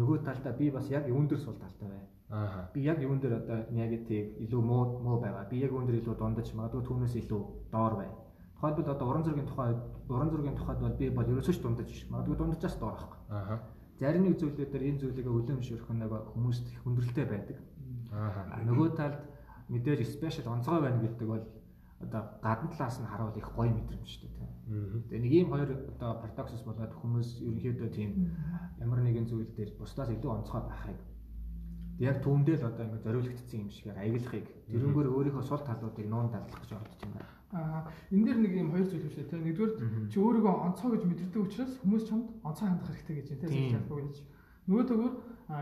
[0.00, 2.02] нөгөө талдаа би бас яг юун дээр сул талтай бай.
[2.32, 2.72] Аа.
[2.72, 5.44] Би яг юун дээр одоо negative илүү муу муу байгаа.
[5.44, 8.08] Би яг юун дээр илүү дундаж магадгүй түүнээс илүү доор бай.
[8.56, 9.76] Тухайлбал одоо уран зургийн тухай
[10.08, 11.90] уран зургийн тухайд бол би бол ерөөсөө ч дундаж.
[12.08, 13.20] Магадгүй дундажаас доор байхгүй.
[13.28, 13.60] Аа
[13.98, 17.58] зарим нэг зүйлүүд дээр энэ зүйлийг үлээмшүүрэх нэг хүмүүст их хүндрэлтэй байдаг.
[18.12, 18.62] Аа.
[18.66, 19.20] Нөгөө талд
[19.68, 21.44] мэдээж спешиал онцгой байна гэдэг бол
[22.04, 24.50] одоо гадна талаас нь харуул их гоё мэдрэмжтэй тийм.
[25.08, 28.10] Тэгээ нэг ийм хоёр одоо парадоксс болоод хүмүүс ерөнхийдөө тийм
[28.82, 30.98] ямар нэгэн зүйл дээр бусдаас илүү онцгой байхыг
[32.02, 36.58] Яг түүндээ л одоо ингээд зориулагдсан юм шиг аяглахыг тэрнгөр өөрийнхөө сул талуудыг нуун дадлах
[36.58, 37.33] гэж орж юм байна.
[37.54, 39.38] Аа энэ дээр нэг юм хоёр зүйл үүсэ тэ.
[39.38, 39.72] Нэгдүгээр
[40.10, 43.98] чи өөрийгөө онцгой гэж мэдэрдэг учраас хүмүүс чамд онцгой хандах хэрэгтэй гэж тэ зүйл ялбаг
[44.10, 44.16] гэж.
[44.66, 45.12] Нөгөөдөгөр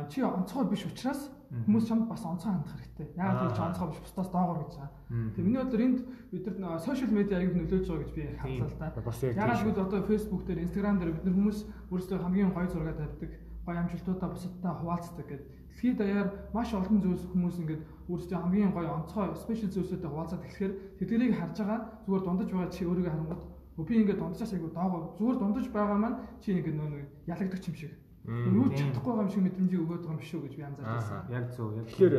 [0.09, 1.21] чи онцгой биш учраас
[1.53, 3.09] хүмүүс чамд бас онцгой хандах хэрэгтэй.
[3.13, 4.91] Яг л чи онцгой биш бусдаас доогор гэж байгаа.
[5.37, 6.01] Тэгээ миний бодлоор энд
[6.33, 8.89] бид нар сошиал медиа аяг нөлөөлж байгаа гэж би хандлаа л да.
[9.37, 11.59] Яг л бид одоо Facebook дээр, Instagram дээр бид нар хүмүүс
[11.93, 13.33] өөрсдөө хамгийн гоё зураг тавьдаг,
[13.69, 18.93] гоё амжилтуудаа бусадтай хуваалцдаг гэдэг Дэлхийд даяар маш олон зүйлс хүмүүс ингээд өөрсдөө хамгийн гоё
[18.93, 23.43] онцгой спешиал зүйлсүүдтэй хуваалцаад эхлэхээр тэдгэрийг харж байгаа зүгээр дундаж байгаа чи өөрийгөө харангууд
[23.89, 26.91] би ингээд дундажаас айгу доогоо зүгээр дундаж байгаа маань чи ингээд нөө
[27.33, 27.93] ялагдах юм шиг.
[28.23, 31.19] Юу ч чадахгүй юм шиг мэдрэмжийг өгөөд байгаа юм шүү гэж би анзаарч байсан.
[31.33, 31.75] Яг зөв.
[31.75, 32.15] Яг тэгэхээр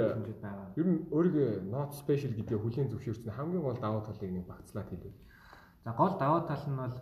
[0.82, 5.16] ер нь өөрийгөө not special гэдгээ хүлийн зөвшөөрсөн хамгийн гол даваа талыг нэг багцлаад хэлээ.
[5.86, 6.98] За гол даваа тал нь бол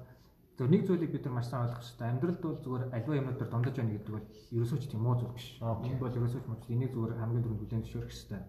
[0.62, 2.06] зөв нэг зүйлийг бид нар маш сайн ойлгох хэрэгтэй.
[2.06, 5.34] Амьдралд бол зүгээр альва юмнууд төр дундаж байна гэдэг бол ерөөсөө ч тийм муу зүйл
[5.34, 5.58] биш.
[5.58, 6.62] Энэ бол ерөөсөө ч муу.
[6.70, 8.42] Энийг зүгээр хамгийн түрүүнд бүлээн зөвшөөрөх хэрэгтэй.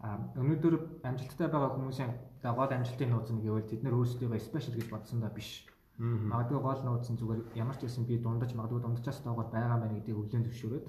[0.00, 0.08] А
[0.40, 0.74] өнөөдөр
[1.04, 2.12] амжилттай байгаа хүмүүсийн
[2.48, 5.68] гол амжилтын нууц нь гэвэл тэд нар өөрсдөө спешиал гэж бодсондоо биш.
[6.00, 10.00] Магадгүй гол нууц нь зүгээр ямар ч байсан би дундаж магадгүй дундажаас доогоор байгаа байна
[10.00, 10.86] гэдгийг бүлээн зөвшөөрөөд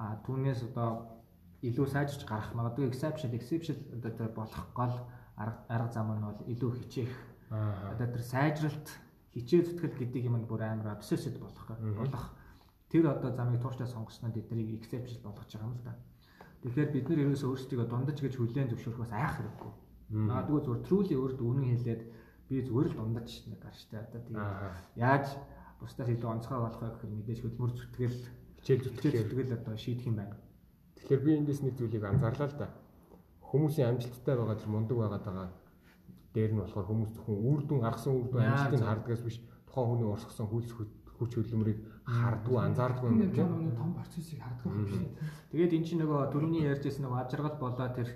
[0.00, 0.88] а түүнээс одоо
[1.60, 4.96] илүү сайжирч гарах магадгүй exception exception одоо болох гол
[5.36, 7.12] арга зам нь бол илүү хичээх
[7.52, 8.88] одоо тэр сайжралт
[9.34, 12.24] хичээ зүтгэл гэдэг юм нь бүр амар obsessed болох болох
[12.90, 15.94] тэр одоо замыг тууштай сонгосноо тэднийг exception болгож байгаа юм л да.
[16.60, 19.72] Тэгэхээр бид нар ерөөсөө өөрсдийгөө дундаж гэж хүлээн зөвшөөрөхөөс айх хэрэггүй.
[20.10, 22.02] Магадгүй зүгээр truly өөртөө үнэн хэлээд
[22.50, 24.50] би зүгээр л дундаж нэг гарчтай одоо тэгээд
[24.98, 25.26] яаж
[25.78, 28.18] бусдаас илүү онцгой болох вэ гэхээр мэдээж хөдөлмөр зүтгэл
[28.58, 30.36] хичээл зүтгэл зүтгэл одоо шийдэх юм байна.
[30.98, 32.68] Тэгэхээр би эндээс нэг зүйлийг анзаарлаа л да.
[33.48, 35.48] Хүмүүсийн амжилттай байгаа тэр мундаг байгаад байгаа
[36.34, 40.08] дээр нь болохоор хүмүүс зөвхөн үр дүн гаргасан үр дүн амжилтыг хардгаас биш тухайн хүний
[40.10, 40.70] урсгасан хөлс
[41.18, 45.10] хүч хөдөлмөрийг хардггүй анзаардгүй юм тийм нэг том процессыг хардггүй юм шиг.
[45.52, 48.08] Тэгээд эн чинь нөгөө төрөний ярьжсэн нөгөө ажиргал болоо тэр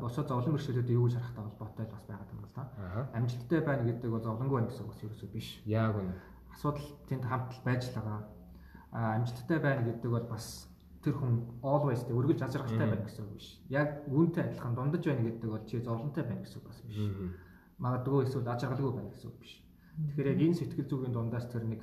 [0.00, 2.64] босоо зовлон бэрхшээлүүд юу гэж харахтай холбоотой бас байгаад байна л да.
[3.18, 5.48] Амжилттай байна гэдэг бол зовлонгүй байна гэсэн үг ерөөсөө биш.
[5.66, 6.14] Яг үнэ.
[6.54, 8.20] Асуудал тэнд хамтал байж л байгаа.
[8.92, 10.71] Амжилттай байна гэдэг бол бас
[11.02, 11.32] тэр хүн
[11.66, 13.48] always тэ өргөж ажиргалтай байна гэсэн үг биш.
[13.68, 16.98] Яг үүнтэй адилхан дундаж байна гэдэг бол чи зовлонтой байна гэсэн үг бас биш.
[17.82, 19.52] Магадгүй эсвэл ажиргалгүй байна гэсэн үг биш.
[19.98, 21.82] Тэгэхээр яг энэ сэтгэл зүйн дундаас тэр нэг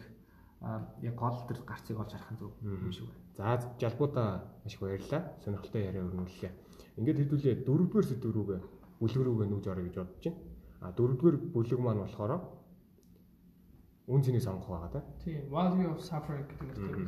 [1.04, 3.60] яг гол тэр гарцыг олж харах зөв юм шиг байна.
[3.60, 4.30] За жалбуудаа
[4.64, 5.22] маш их баярлалаа.
[5.44, 6.52] Сонирхолтой яриа өрнүүллээ.
[7.00, 8.60] Ингээд хэдүүлээ дөрөвдүгээр сэдв рүүгээ
[9.00, 10.40] бүлэг рүүгээ нүүж орё гэж бодож байна.
[10.84, 12.34] А дөрөвдүгээр бүлэг маань болохоор
[14.10, 15.02] үн цэнийг сонгох байгаа та.
[15.24, 17.08] Тийм, value of suffering гэдэг нь тэгэхээр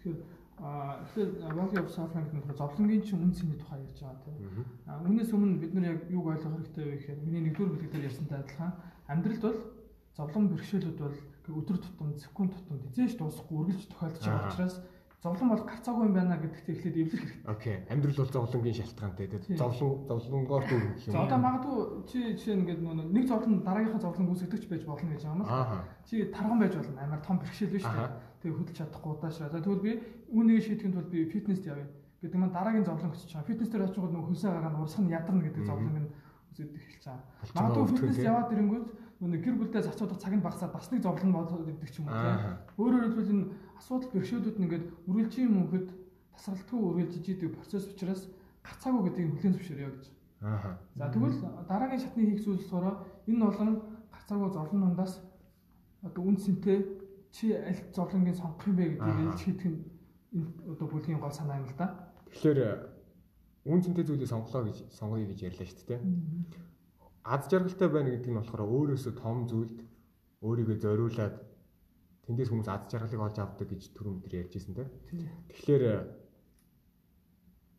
[0.00, 0.18] тэгэхээр
[0.60, 4.68] А тэгэхээр value of suffering гэдэг нь зовлонгийн чинь үн цэний тухай ярьж байгаа тийм.
[4.84, 8.08] А үүнээс өмнө бид нар яг юуг ойлгох хэрэгтэй вэ гэхээр миний нэгдүгээр бүлэг дээр
[8.12, 8.72] ярьсантай адилхан
[9.08, 9.58] амьдралд бол
[10.12, 11.16] зовлон бэрхшээлүүд бол
[11.48, 14.76] өдөр тутам, секунд тутам хизээш дуусахгүй үргэлж тохиолдож байгаа учраас
[15.22, 17.52] зовлон бол гарцаагүй юм байна гэдэгт эхлээд эвлэх хэрэгтэй.
[17.52, 17.76] Окей.
[17.92, 19.56] Амьдрал бол зовлонгийн шалтгаантай тийм.
[19.56, 20.94] Зовлон зовлонгоор дүүр юм.
[21.12, 25.36] За одоо магадгүй чи жишээ ингээд нэг зовлон дараагийнхаа зовлон үүсгэж байж болно гэж байгаа
[25.36, 25.84] юм л.
[26.08, 27.00] Чи тархан байж болно.
[27.04, 28.08] Амар том бэрхшээл биш тийм.
[28.40, 29.52] Тэгээ хөдөлж чадахгүй удаашраа.
[29.52, 29.92] За тэгвэл би
[30.32, 31.88] үүнийг шийдэхэд бол би фитнест явъя
[32.20, 33.48] гэдэг маань дараагийн зовлон очиж байгаа.
[33.48, 36.10] Фитнес дээр очиж нөгөө хөлсөө гараа нь урсах нь ядарна гэдэг зовлон нь
[36.52, 37.24] үзээд эхэлж байгаа.
[37.56, 38.88] Магадгүй фитнес яваад ирэнгүүт
[39.20, 42.16] нөгөө гэр бүлдээ зацуудах цаг нь багасаад бас нэг зовлон болоод ирдэг ч юм уу
[42.16, 42.56] тийм.
[42.80, 43.44] Өөрөөр хэлбэл энэ
[43.76, 45.88] асуудал бэрхшээлүүд нь ингээд үргэлжийн мөнхөд
[46.36, 48.22] тасралтгүй үргэлжиж идэг процесс учраас
[48.64, 50.04] гацаагүй гэдгийг хүлээн зөвшөөрөё гэж.
[50.40, 50.80] Аа.
[50.96, 51.36] За тэгвэл
[51.68, 52.96] дараагийн шатны хийх зүйл болохоор
[53.28, 53.70] энэ болон
[54.08, 55.20] гацаагүй зовлон дундаас
[56.00, 56.78] одоо үнцэнтэй
[57.30, 59.78] чи аль зовлонгийн сонгох юм бэ гэдгийг илж хийх нь
[60.66, 62.10] одоо бүлгийн гол санаа юм л да.
[62.30, 62.60] Тэгэхээр
[63.66, 66.00] үнцэнтэй зүйлийг сонголоо гэж сонгоё гэж ярьлаа шүү дээ
[67.24, 69.78] аз жаргалтай байна гэдэг нь болохоор өөрөөсөө том зүйлд
[70.40, 71.36] өөрийгөө зориулаад
[72.24, 74.88] тэндээс хүмүүс аз жаргалыг олж авдаг гэж түрүүн өдөр ярьжсэн тийм.
[75.52, 75.84] Тэгэхээр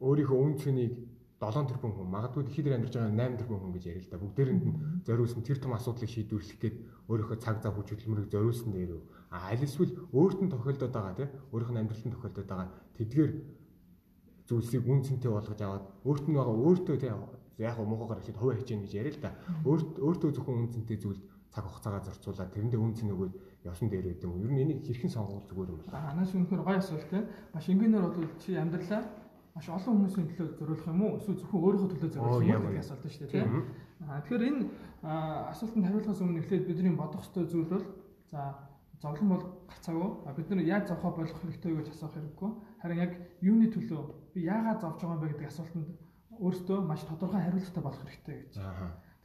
[0.05, 0.93] өөрийнхөө үн цэнийг
[1.41, 4.21] 7 тэрбум хүн магадгүй дэлхийд амьдарч байгаа 8 тэрбум хүн гэж ярил л да.
[4.21, 4.77] Бүгдээрэнд нь
[5.09, 6.75] зориулсан тэр том асуудлыг шийдвэрлэх гээд
[7.09, 9.01] өөрийнхөө цаг зав хүч хөдөлмөрийг зориулсан үү.
[9.33, 13.31] А аль эсвэл өөрт нь тохиолдоод байгаа тийм өөрийнх нь амьдралтанд тохиолдоод байгаа тэдгээр
[14.45, 17.17] зүйлсийг үн цэнтэй болгож аваад өөрт нь байгаа өөртөө тийм
[17.57, 19.31] яг гоо муухайгаар ихэд хувь хичээнэ гэж ярил л да.
[19.65, 23.33] Өөрт өөртөө зөвхөн үнцэнтэй зүйлд цаг хугацаагаа зарцуулаад тэрэндээ үнцэн өгөөд
[23.65, 24.39] явсан дээр байд юм.
[24.45, 26.15] Ер нь энийг хэрхэн сонгох зүгээр юм байна.
[26.15, 27.25] Анаас үнэхээр гоё асуулт тийм.
[27.53, 29.03] Маш энгийнээр бол чи амьдралаа
[29.55, 31.17] маш олон хүмүүсийн төлөө зориулах юм уу?
[31.19, 33.65] Эсвэл зөвхөн өөрийнхөө төлөө зориулах юм уу гэдэг асуулт шүү дээ тийм.
[34.07, 34.61] Аа тэгэхээр энэ
[35.51, 37.85] асуултанд хариулахаас өмнө эхлээд бидний бодох ёстой зүйл бол
[38.31, 38.39] за
[39.01, 40.09] зовлон бол гарцаагүй.
[40.37, 42.51] Бид нар яаж зовхоо болох хэрэгтэй гэж асуух хэрэггүй.
[42.81, 43.11] Харин яг
[43.41, 44.01] юуны төлөө
[44.33, 45.89] би яагаад зовж байгаа юм бэ гэдэг асуултанд
[46.39, 48.53] өөртөө маш тодорхой хариулттай болох хэрэгтэй гэж.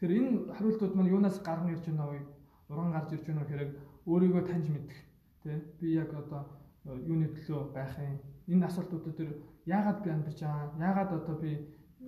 [0.01, 2.21] Тэгэхээр энэ хариултууд маань юунаас гарган ирж байна вэ?
[2.69, 3.73] Уран гарч ирж байна гэхээр
[4.11, 4.99] өөрийгөө таньж мэдэх.
[5.45, 6.43] Тэ би яг одоо
[6.85, 8.19] юуны төлөө байх юм.
[8.49, 9.31] Энэ асуултуудад төр
[9.67, 10.73] яагаад би амьдарч байгаа?
[10.79, 11.51] Яагаад одоо би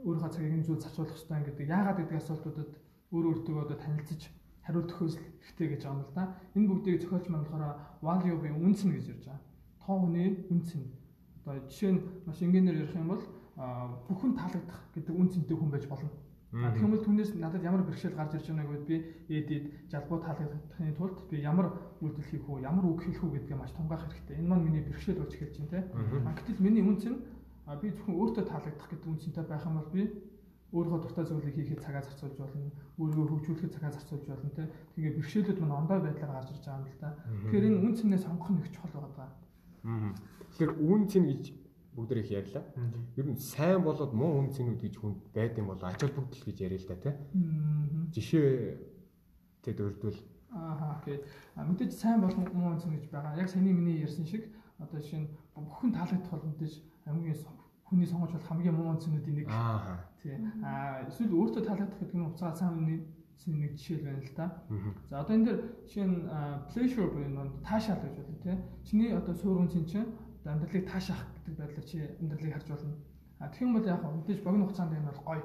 [0.06, 2.70] өөрийнхөө цагийг энэ зүйл зачуулах хэрэгтэй гэдэг яагаад гэдэг асуултуудад
[3.10, 4.22] өөр өөртөө одоо танилцж
[4.62, 6.24] хариулт өгөхөөс хэрэгтэй гэж байгаа юм л да.
[6.54, 9.42] Энэ бүгдийг зохиолч маань болохоор value буюу үнц нь гэж ярьж байгаа.
[9.82, 10.86] Тоо хүний үнц нь.
[11.42, 13.24] Одоо жишээ нь маш энгийнээр ярих юм бол
[14.06, 16.12] бүхэн таалагдах гэдэг үнцэнтэй хүн байж болно.
[16.48, 18.96] Тэгэх юм бол түүнээс надад ямар бэрхшээл гарч ирж байгааг би
[19.28, 23.72] эдид жалбуу таалагдахын тулд би ямар үйлдэл хийх үү, ямар үг хэлэх үү гэдгээ маш
[23.76, 24.40] тунгаах хэрэгтэй.
[24.40, 25.80] Энэ маань миний бэрхшээл болж эхэлж байна те.
[26.40, 27.20] Гэтэл миний үнц нь
[27.76, 30.02] би зөвхөн өөртөө таалагдах гэдэг үнцэнтэй байх юм бол би
[30.72, 34.68] өөрийнхөө дуртай зүйлийг хийхэд цагаа зарцуулж болно, өөрийгөө хөгжүүлэхэд цагаа зарцуулж болно те.
[34.96, 37.10] Тэгээ бэрхшээлүүд мань ондоо байдлаар гарч ирж байгаа юм л да.
[37.48, 39.28] Тэгэхээр энэ үн цэнээ сонгох нь их чухал байгаа.
[40.52, 41.44] Тэгэхээр үн цэн гэж
[41.96, 42.64] бүгд их ярьлаа.
[43.16, 46.56] Ер нь сайн болоод муу үн цэнүүд гэж хүн байд юм бол ач холбогдол гэж
[46.60, 47.10] яриа л да те.
[48.12, 48.76] Жишээ
[49.64, 50.20] тэд өрдвөл
[50.52, 51.20] Аа окей.
[51.56, 53.40] Мэдээж сайн бол муу үн цэн гэж байгаа.
[53.40, 57.36] Яг саний миний ярьсан шиг одоо жишээ нь бүхэн таалагдах бол мэдээж хамгийн
[57.88, 59.48] хүний сонгож бол хамгийн муу үнцнүүдийн нэг.
[60.22, 60.36] Тий.
[60.62, 63.00] Аа эсвэл өөртөө таалагдах гэдэг нь уцаа сайн үнийн
[63.46, 64.46] нэг жишээ байна л да.
[65.08, 66.18] За одоо энэ дэр жишээ нь
[66.68, 68.56] pleasure буюу нэг таашаал гэж болно тий.
[68.84, 70.12] Чиний одоо суур үнцэн чинь
[70.44, 72.96] амьдралыг таашаах гэдэг байдлаар чи амьдралыг харж болно.
[73.38, 75.44] А тэгэх юм бол яг мэдээж богино хугацаанд энэ бол гоё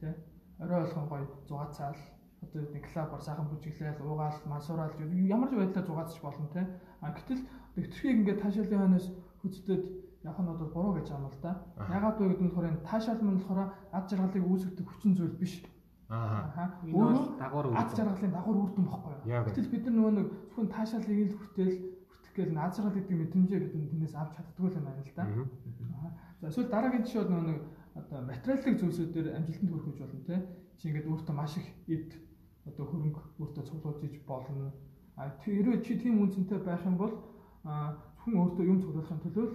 [0.00, 0.12] тий.
[0.58, 1.98] Орой болгон гоё зугаа цаал
[2.40, 6.64] одоо нэг клаб сайхан бүжиглээл уугаал масуураал ямар ч байдлаар зугаацч болно тий.
[7.00, 7.42] А гэтэл
[7.76, 9.06] нэвтрхийг ингээд таашаалын хойноос
[9.42, 9.82] хүздэд
[10.24, 11.52] яг нь бол буруу гэж байгаа юм л да.
[11.76, 15.54] Ягаад вэ гэдэг нь болохоор энэ таашаалмал нь болохоор ад жаргалыг үүсгдэг хүчин зүйл биш.
[16.08, 16.80] Аа.
[16.84, 19.44] Энэ бол дагавар үр ад жаргалын дагавар үр дүн бохгүй юу?
[19.44, 21.72] Гэтэл бид нар нөгөө нэг зөвхөн таашаалыг л хүртэл
[22.08, 25.24] хүртэх гээл ад жаргал гэдэг мэдрэмжээ бид тэрнээс авч чаддгүй юм байна л да.
[26.40, 27.60] За эсвэл дараагийн жишээ нөгөө нэг
[28.00, 30.36] одоо материалын зүйлсүүдээр амжилтанд хүрэх гэж болно те.
[30.80, 32.10] Чи ингээд өөртөө маш их эд
[32.68, 34.72] одоо хөрөнгө өөртөө цуглуулж болно.
[35.16, 37.14] А тэрвээ чи тийм үнцэнтэй байх юм бол
[37.64, 39.46] хүн өөртөө юм цуглуулахын төлөө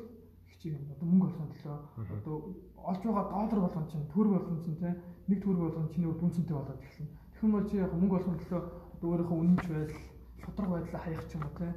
[0.60, 0.92] хичээг юм.
[0.92, 1.78] Одоо мөнгө олохын төлөө
[2.20, 2.36] одоо
[2.76, 4.90] олж байгаа доллар болгон чинь төгрөг болгон чинь те
[5.28, 7.16] нэг төгрөг болгон чиний дүнцэнтэй болоод эхэлнэ.
[7.32, 8.62] Тэгэх юм чи яг мөнгө олохын төлөө
[9.00, 10.04] одоо өөрийнхөө үнэнч байдал,
[10.44, 11.68] шудраг байдлаа хаях ч юм уу те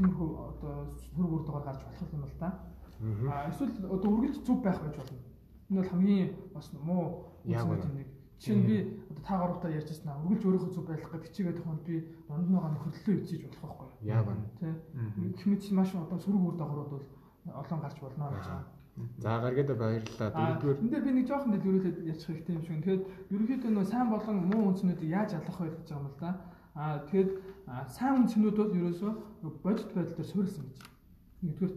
[0.00, 0.74] тиймэрхүү одоо
[1.12, 2.48] төгрөг үр дугаар гарч болох юм л да.
[3.28, 5.20] А эсвэл одоо үргэлж зүв байх байж болно.
[5.68, 7.04] Энэ бол хамгийн бас муу
[7.44, 8.08] яг нэг
[8.40, 8.76] Жишээ нь би
[9.12, 10.16] одоо та гуравтаа ярьж байна.
[10.24, 13.88] Үргэлж өөрийнхөө зүг байх гэж хичээгээд байгаа би дунд нь байгаа нөхөрлөлөө үзэж болох байхгүй
[14.00, 14.08] юу?
[14.08, 14.44] Яг байна.
[14.56, 14.68] Тэ.
[15.44, 17.04] Хэмэд маш одоо сөрөг үр дагаврууд бол
[17.46, 18.66] олон гарч болно гэж байна.
[19.18, 20.30] За гаргээд баярлалаа.
[20.60, 20.80] Дөрөвдүгээр.
[20.80, 22.76] Энд дээр би нэг жоохон ерөөдөө ярьчих хэрэгтэй юм шиг.
[22.84, 26.30] Тэгэхээр ерөнхийдөө нөө сайн болон муу үндснүүдийг яаж ялгах вэ гэж байгаа юм л да.
[26.74, 27.30] Аа тэгэхэд
[27.88, 29.12] сайн үндснүүд бол ерөөсөө
[29.64, 30.78] бодит байдал дээр суурилсан гэж.
[31.40, 31.76] Нэгдүгürt.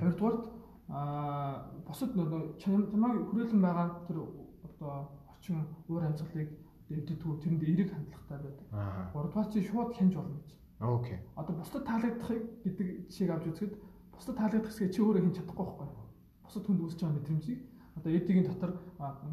[0.00, 0.44] Хоёрдугаарт
[0.88, 4.18] аа босод нөө чамайг хүрээлэн байгаа тэр
[4.64, 6.50] одоо орчин уур амьсгалыг
[6.88, 8.66] дэвдэггүй тэрэнд эерэг хандлагатай байдаг.
[9.12, 10.50] Гуравдугаар чи шууд хянж болно гэж.
[10.80, 11.18] Окей.
[11.36, 12.30] Одоо бусдад таалагдах
[12.64, 13.74] гэдэг жишээг авч үзэхэд
[14.22, 15.88] бусдад таалагдах хэсгээ чи өөрөө хийж чадахгүй байхгүй.
[16.46, 17.60] Бусдад хүнд үүсэж байгаа мэдрэмжийг
[17.98, 18.70] одоо эдигийн дотор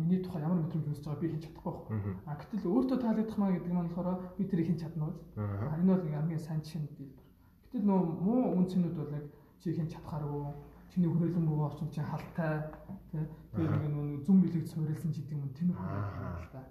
[0.01, 1.97] миний тухай ямар мэдрэмж үүсэж байгааг би хийж чадахгүй байхгүй.
[2.25, 5.15] А гэтэл өөртөө таалагдах маа гэдэг нь болохоор би тэрийг хийж чадна уу?
[5.37, 7.21] Энэ бол хамгийн сайн жишээ нь хэлбэр.
[7.69, 9.25] Гэтэл нөө муу үнцнүүд бол яг
[9.61, 10.43] чи хийж чадхааргүй
[10.89, 12.65] чиний хүрээлэн муу орчин чинь халтай
[13.13, 13.23] тий
[13.53, 16.65] тэгээд нэг зүм билег суурилсан ч гэдэг юм тийм үү та.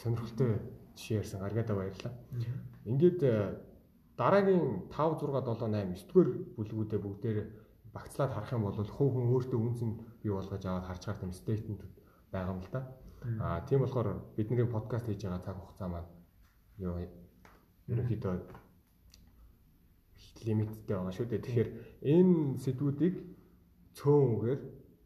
[0.00, 0.64] Сонирхолтой
[0.96, 2.12] жишээ ярьсан гаргадаа баярлаа.
[2.88, 3.20] Ингээд
[4.16, 7.38] дараагийн 5 6 7 8 9 дугаар бүлгүүдээ бүгдээр
[7.94, 9.90] багцлаад харах юм бол хувь хүн өөртөө үнцэн
[10.22, 11.82] бий болгож аваад харж байгаа юм стейтмент
[12.32, 12.80] байгаа юм л да.
[13.42, 16.10] Аа тийм болохоор бидний подкаст хийж байгаа цаг хугацаа маань
[16.78, 16.94] юу
[17.90, 18.34] ерөнхийдөө
[20.46, 21.44] лимиттэй байгаа шүү дээ.
[21.46, 21.70] Тэгэхээр
[22.14, 23.14] энэ сэдвүүдийг
[23.98, 24.60] цөөн үгээр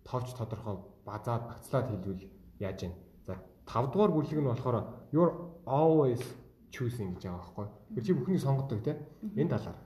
[0.08, 0.76] товч тодорхой
[1.08, 2.24] базаад багцлаад хэлвэл
[2.60, 2.92] яаж вэ?
[3.26, 3.32] За
[3.68, 4.76] 5 дугаар бүлэг нь болохоор
[5.12, 5.30] your
[5.64, 6.20] always
[6.70, 7.66] choosing гэж байгаа байхгүй.
[7.94, 8.98] Тэр чи бүхнийг сонгодог тийм
[9.36, 9.78] энэ талаар.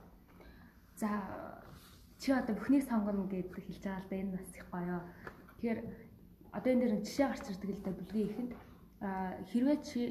[0.95, 1.09] За
[2.19, 4.97] чи одоо бүхнийг сонгоно гэдэг хэлж байгаа л да энэ бас их гоё.
[5.59, 5.79] Тэгэхээр
[6.51, 8.51] одоо энэ дэр жишээ гарч ирдэг л да бүлгийн ихэнд
[9.51, 10.01] хэрвээ чи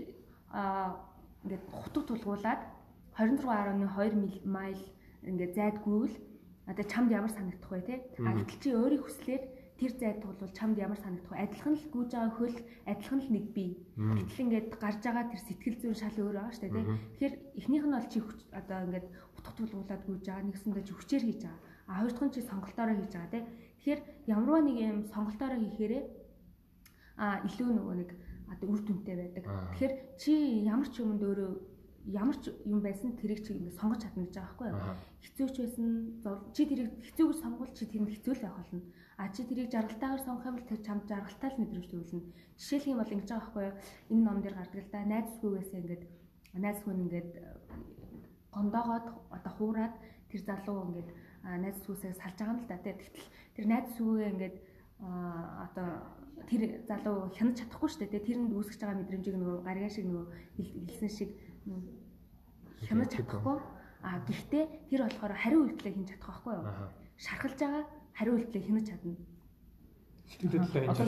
[1.45, 2.61] ингээд хутаг тулгуулад
[3.17, 4.83] 26.2 майл
[5.23, 6.17] ингээд зайдгүйвэл
[6.67, 7.97] одоо чамд ямар санагдах вэ те?
[8.21, 9.43] А гэтэл чи өөрийн хүслээр
[9.83, 11.43] тэр зайд бол чамд ямар санагдах вэ?
[11.43, 13.75] Адилхан л гүйж байгаа хөл, адилхан л нэг бие.
[13.99, 16.87] Гэтэл ингээд гарч байгаа тэр сэтгэл зүйн шал өөр байгаа шүү дээ.
[17.19, 18.19] Тэгэхээр эхнийх нь бол чи
[18.55, 21.61] одоо ингээд утга тулгуулад гүйж байгаа, нэгсэндээ чи хүчээр хийж байгаа.
[21.91, 23.45] А хоёр дахь нь чи сонголтоороо хийж байгаа, тийм.
[23.83, 26.05] Тэгэхээр ямарваа нэг юм сонголтоороо хийхээрээ
[27.19, 28.11] а илүү нөгөө нэг
[28.55, 29.45] одоо үр дүнтэй байдаг.
[29.75, 31.51] Тэгэхээр чи ямар ч юмд өөрөө
[32.07, 34.81] ямар ч юм байсан тэрийг чи ингэ сонгож чадна гэж байгаа байхгүй юу.
[35.23, 35.87] Хэцүү ч байсан
[36.51, 38.83] чи тэрийг хэцүү гэж сонгуул чи тэр нь хэцүү л байх болно.
[39.23, 42.27] А чи тэрийг жаргалтайгаар сонгох юм бол тэр чамд жаргалтай л мэдрэмж төрүүлнэ.
[42.59, 43.75] Жишээлх юм бол ингэж байгаа байхгүй юу.
[44.11, 46.03] Энэ ном дээр гардаг л да найзсгүйгээс ингээд
[46.59, 47.31] найзсгүй нь ингээд
[48.51, 49.95] гондоогоод одоо хуураад
[50.27, 51.11] тэр залуу ингээд
[51.47, 52.83] найзсгүйсээ салж байгаа юм л да.
[52.83, 54.57] Тэгтэл тэр найзсгүйгээ ингээд
[55.07, 55.89] аа одоо
[56.51, 58.27] тэр залуу хянаж чадахгүй шүү дээ.
[58.27, 60.27] Тэрэнд үүсгэж байгаа мэдрэмжийг нөгөө гаргаа шиг нөгөө
[60.59, 61.31] хэлсэн шиг
[62.89, 63.59] хянаж чадахгүй.
[64.03, 66.65] А гэхдээ тэр болохоор хариу үйлдэлээ хийж чадах байхгүй юу?
[67.19, 67.85] Шархалж байгаа
[68.19, 69.15] хариу үйлдэлээ хянаж чадна.
[70.27, 70.99] Сэтгэлдээ хийж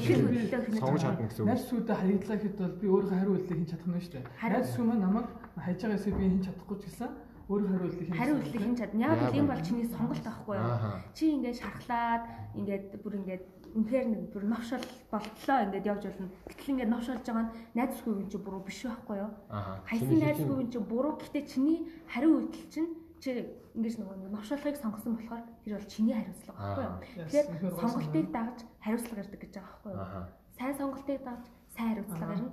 [0.78, 1.48] сонгож чадна гэсэн үг.
[1.50, 4.24] Найз сүудэ хаягдлаа гэхэд бол би өөрөө хариу үйлдэлээ хийж чадах нь шүү дээ.
[4.54, 5.26] Найз сүү маань намайг
[5.58, 7.10] хайж байгаа эсэхийг би хийж чадахгүй ч гэсэн
[7.48, 9.04] өөрөө хариу үйлдэл хийж хариу үйлдэл хийж чадна.
[9.04, 10.72] Яг л энэ бол чиний сонголт байхгүй юу?
[11.12, 12.24] Чи ингээд шархлаад
[12.57, 16.33] ингээд бүр ингээд үнэхээр нэг бүр новшол болтлоо ингээд явж болно.
[16.48, 19.30] Гэтэл ингээд новшолж байгаа нь найзсгүй юм чи буруу биш байхгүй юу?
[19.50, 21.78] Хайсан найзсгүй юм чи буруу гэхдээ чиний
[22.09, 23.30] хариу үйлдэл чинь чи
[23.74, 26.96] ингэж нөгөө новшолхыг сонгосон болохоор тэр бол чиний хариуцлага байхгүй юу?
[27.28, 27.46] Тэгэхээр
[27.83, 30.07] сонголтыг дагаж хариуцлага ирдэг гэж байгаа байхгүй юу?
[30.54, 32.50] Сайн сонголтыг дагаж сайн хариуцлага ирнэ.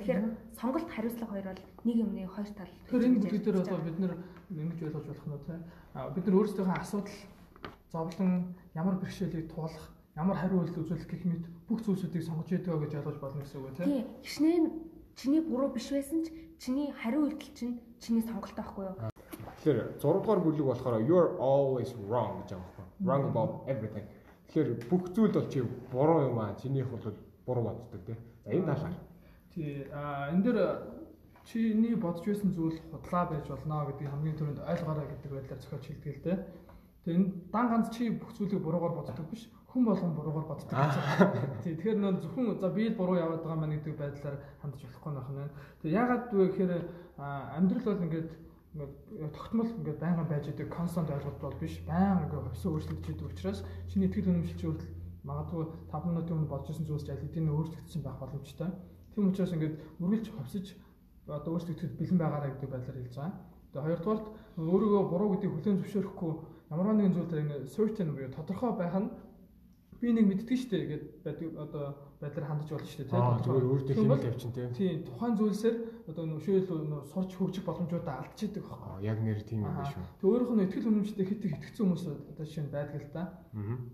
[0.00, 0.20] Тэгэхээр
[0.56, 2.72] сонголт хариуцлага хоёр бол нэг юмны хоёр тал.
[2.88, 3.98] Тэгэхээр энэ бүлэг дээр бол бид
[4.50, 5.58] ингэж ойлгож болох нь тий.
[6.14, 7.18] Бид нар өөрсдийнхөө асуудал
[7.92, 8.30] зовлон
[8.74, 9.84] ямар бэрхшээлийг туулах
[10.16, 13.74] ямар хариу үйлдэл үзүүлэх гэх мэт бүх зүйлсүүдийг сонгож ядгаа гэж ойлгож болно гэсэн үг
[13.76, 13.84] тийм.
[13.84, 14.04] Тийм.
[14.24, 14.56] Гişнээ
[15.16, 18.96] чиний буруу биш байсан ч чиний хариу үйлдэл чинь чиний сонголт байхгүй юу?
[19.60, 22.86] Тэгэхээр 6 дугаар бүлэг болохоор you're always wrong гэж байгаа байхгүй.
[23.04, 24.06] Wrong about everything.
[24.48, 25.60] Тэгэхээр бүх зүйл бол чи
[25.92, 26.54] буруу юм аа.
[26.60, 27.14] Чинийх бол
[27.46, 28.18] буруу боддог тийм.
[28.44, 28.94] За энэ талаар.
[29.54, 29.86] Тий.
[29.92, 30.58] А энэ дэр
[31.44, 36.16] чиний бодож байсан зүйл худлаа байж болно гэдгийг хамгийн түрүүнд ойлгоорой гэдэг байдлаар зохиолч хэлдэг
[36.16, 36.38] л дээ.
[37.04, 41.60] Тэгээ энэ дан ганц чи бүх зүйлийг буруугаар боддог биш хүн болгон буруугаар боддог байна.
[41.62, 45.12] Тий, тэгэхээр нөө зөвхөн за би л буруу яваад байгаа маань гэдэг байдлаар хандж болохгүй
[45.12, 45.52] байх нь.
[45.82, 46.72] Тэгээ ягаад вэ гэхээр
[47.18, 48.30] амьдрал бол ингээд
[48.72, 48.92] ингээд
[49.36, 51.74] тогтмол ингээд байнгын байж байгаа констант ойлголт бол биш.
[51.84, 56.70] Байнга ингээд хөвсөө өөрчлөгдөж идэг учраас чиний итгэл үнэмшилч хүртэл магадгүй 5 минутын өмнө бодож
[56.70, 58.70] исэн зүйлс аль хэдийн өөрчлөгдсөн байх боломжтой.
[59.14, 60.66] Тийм учраас ингээд үргэлж хөвсөж
[61.26, 63.32] одоо өөрчлөгдөж бэлэн байгаарай гэдэг байдлаар хэлж байгаа.
[63.72, 64.26] Тэгээ хоёрдугаарт
[64.60, 66.32] өөрийгөө буруу гэдгийг хүлээн зөвшөөрөхгүй
[66.70, 69.08] ямар нэгэн зүйл дээр ингээд certain буюу тодорхой байх нь
[70.00, 71.84] би нэг мэддэг шүү дээ гэд байдаг одоо
[72.20, 75.76] байдлаар хандаж болно шүү дээ тийм тэгэхээр өөртөө хэмэл явчин тийм тийм тухайн зүйлсээр
[76.10, 76.68] одоо нөшөөл
[77.12, 80.06] сурч хөгжих боломжуудаа алдчихдаг байна яг нэр тийм юм биш үү?
[80.20, 83.22] Тэг өөрөөх нь ихтгэл үнэмштэй хит итгэцэн хүмүүс одоо шинэ байдаг л да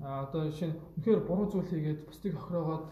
[0.03, 2.85] аа одоо шинэ үнэхээр буруу зүйл хийгээд бусдыг охироогоод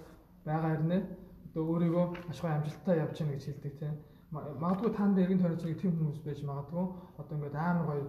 [0.47, 1.03] байгаа хэрнээ
[1.51, 3.95] одоо өөрийгөө ашгүй амжилттай явж гэнэ гэж хэлдэг тийм
[4.31, 6.85] магадгүй таанд эргэн тойрч нэг тийм хүмүүс байж магадгүй.
[7.17, 8.03] Одоо ингээд амар гоё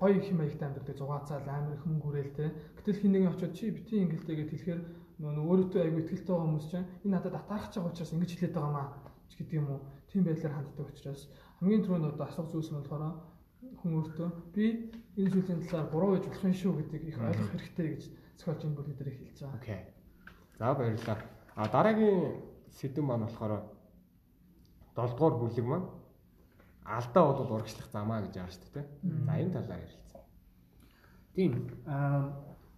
[0.00, 2.48] гоё их юм аягтай амьдардаг зугаацаал амар их мөнгө хүрээлтэй.
[2.76, 4.80] Гэтэл хин нэгэн очиод чи бити ингэлтэй гэд хэлэхээр
[5.16, 8.72] нөө өөрөөтөө аягүй ихтэй байгаа хүмүүс чинь энэ надад атаарах чаг учраас ингэж хэлээд байгаа
[8.76, 8.88] маа
[9.32, 9.80] гэдэг юм уу.
[10.12, 11.22] Тийм байдлаар ханддаг учраас
[11.58, 13.04] хамгийн түрүүнд одоо асуух зүйлс нь болохоор
[13.80, 14.64] хүн өөртөө би
[15.16, 18.02] энэ зүйлийн талаар буруу гэж болох юм шүү гэдгийг их ойлгох хэрэгтэй гэж
[18.38, 19.56] зохиолч энэ бүлэг дээр хэлж байгаа.
[19.56, 19.80] Окей.
[20.58, 21.18] За баярлалаа.
[21.56, 22.20] А дараагийн
[22.76, 23.52] сэдв маань болохоор
[24.96, 25.88] 7 дугаар бүлэг маань
[26.84, 28.86] алдаа бол урагшлах замаа гэж байгаа шүү дээ.
[29.26, 30.22] За энэ талаар ярилцсан.
[31.34, 31.52] Тийм
[31.86, 32.20] аа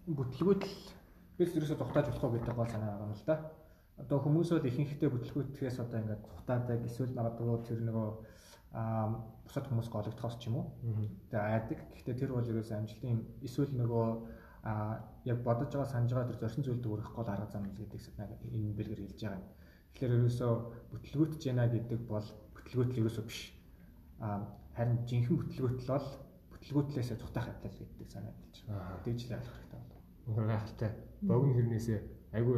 [0.07, 0.77] бүтлгүүтэл
[1.37, 3.35] бид ерөөсө зугатааж болохгүй гэдэг гол санаа байгаа юм л да.
[3.95, 8.07] Одоо хүмүүс бол ихэнхдээ бүтлгүүтгээс одоо ингээд зугатаадаг эсвэл магадгүй тэр нөгөө
[8.75, 9.07] аа
[9.47, 10.65] бусад хүмүүс гологдохоос ч юм уу.
[11.31, 11.79] Тэгээ айдаг.
[11.95, 14.07] Гэхдээ тэр бол ерөөсө амжилтын эсвэл нөгөө
[14.65, 17.87] а яг бодож байгаа санаж байгаа тэр зорчин зүйлд өрөх гол арга зам гэдэг
[18.51, 19.47] энэ бэлгэр хэлж байгаа юм.
[19.93, 20.51] Тэгэхээр ерөөсөө
[20.91, 22.27] бүтлгүүтж яана гэдэг бол
[22.57, 23.39] бүтлгүүтэл ерөөсөө биш
[24.75, 26.07] харин жинхэнэ бүтлгүүтэл бол
[26.51, 28.99] бүтлгүүтлээсээ цухтах явдал гэдэг санаа хэлж байна.
[29.05, 30.47] Тэгж л ойлгох хэрэгтэй байна.
[30.49, 30.91] Гайхалтай.
[31.21, 31.99] Богино хэрнээсээ
[32.35, 32.57] айгүй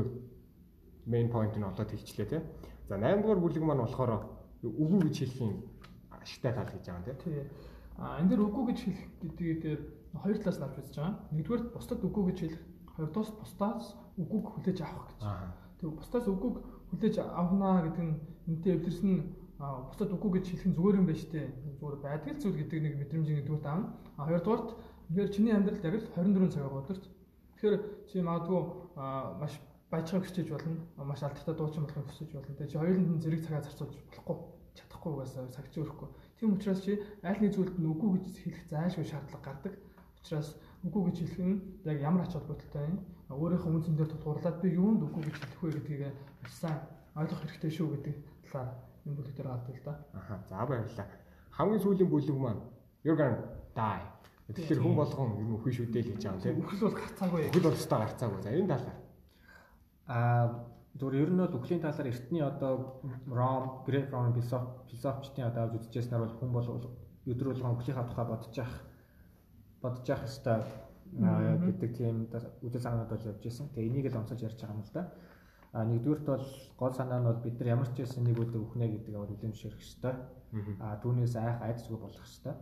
[1.08, 2.42] main point нь олоод хэлчлээ тий.
[2.88, 4.28] За 8 дугаар бүлэг маань болохоор
[4.64, 5.56] үгүй гэж хэлхийн
[6.12, 7.44] ашигтай тал гэж байгаа юм тий.
[7.98, 9.02] А энэ дэр үгүй гэж хэлэх
[9.64, 9.82] дээр
[10.22, 11.16] хоёр талаас нь авч үзэж байгаа.
[11.32, 12.64] Нэгдүгээр бусдад үгүй гэж хэлэх,
[12.96, 13.86] хоёрдоос бусдаас
[14.18, 15.22] үгүйг хүлээж авах гэж.
[15.80, 16.56] Тэг бусдаас үгүйг
[16.90, 18.16] хүлээж авнаа гэдэг нь
[18.50, 19.14] энтэй эвдэрсэн
[19.60, 21.42] а бусдад үгүй гэж хэлэх нь зүгээр юм байна штэ.
[21.82, 23.82] Зүгээр байдаг зүйл гэдэг нэг мэдрэмжийн нэгдүгээр таам.
[24.18, 24.70] А хоёрдугаарт
[25.10, 27.06] тэгэхээр чиний амьдралд яг л 24 цагаа өдөрт.
[27.58, 27.76] Тэгэхээр
[28.10, 28.62] чи магадгүй
[29.42, 29.54] маш
[29.92, 30.78] баяжгаа хүсэж болно.
[30.98, 32.56] Маш алдартай дуучин болохыг хүсэж болно.
[32.56, 34.38] Тэгээ чи хоёуланд зэрэг цагаа зарцуулж болохгүй,
[34.76, 36.10] чадахгүй угаасаа цагч өөрөхгүй.
[36.40, 39.74] Тийм учраас чи аль нэг зүйлд нь үгүй гэж хэлэх зайлшгүй шаардлага гардаг.
[40.20, 40.50] Учраас
[40.84, 41.56] үгүй гэж хэлэх нь
[41.88, 43.00] яг ямар ач холбогдолтой юм?
[43.32, 46.16] Өөрийнхөө үнцэн дээр тулгуурлаад би юунд үгүй гэж хэлэх вэ гэдгийг
[46.52, 46.80] сайн
[47.16, 48.16] ойлгох хэрэгтэй шүү гэдэг
[48.48, 48.70] талаар
[49.08, 49.94] энэ бүлэг дээр гардаг л да.
[50.14, 50.36] Аха.
[50.48, 51.08] За баярлалаа.
[51.56, 52.62] Хамгийн сүүлийн бүлэг маань
[53.04, 53.40] gonna
[53.76, 54.04] die.
[54.48, 56.64] Тэгэхээр хүн болгон юм өхөн шүү дээ л гэж байгаа юм тийм.
[56.64, 57.42] Үхэл бол гарцаагүй.
[57.52, 58.40] Үхэл бол өстой гарцаагүй.
[58.44, 58.98] За энэ талаар.
[60.08, 60.66] Аа
[60.98, 66.24] зүгээр ер нь бол үхлийн талаар эртний одоо Ром, Грек Ром философичдын одоо авч үзэжсэнээр
[66.26, 66.68] бол хүн бол
[67.28, 68.78] өдөр болгон үхлийнхаа тухай бодож явах
[69.82, 72.16] бодож явах хэвээр гэдэг тийм
[72.64, 73.70] үдэл санаанууд бол явж ирсэн.
[73.76, 75.04] Тэгээ энийг л онцолж ярьж байгаа юм л да.
[75.74, 76.46] А нэгдүгürt бол
[76.80, 79.80] гол санаа нь бол бид нар ямар ч байсан нэг өдөр өхнө гэдэг аваад үлэмшэрх
[79.80, 80.16] ёстой.
[80.80, 82.56] А түүнээс айх айдсгүй болох ёстой.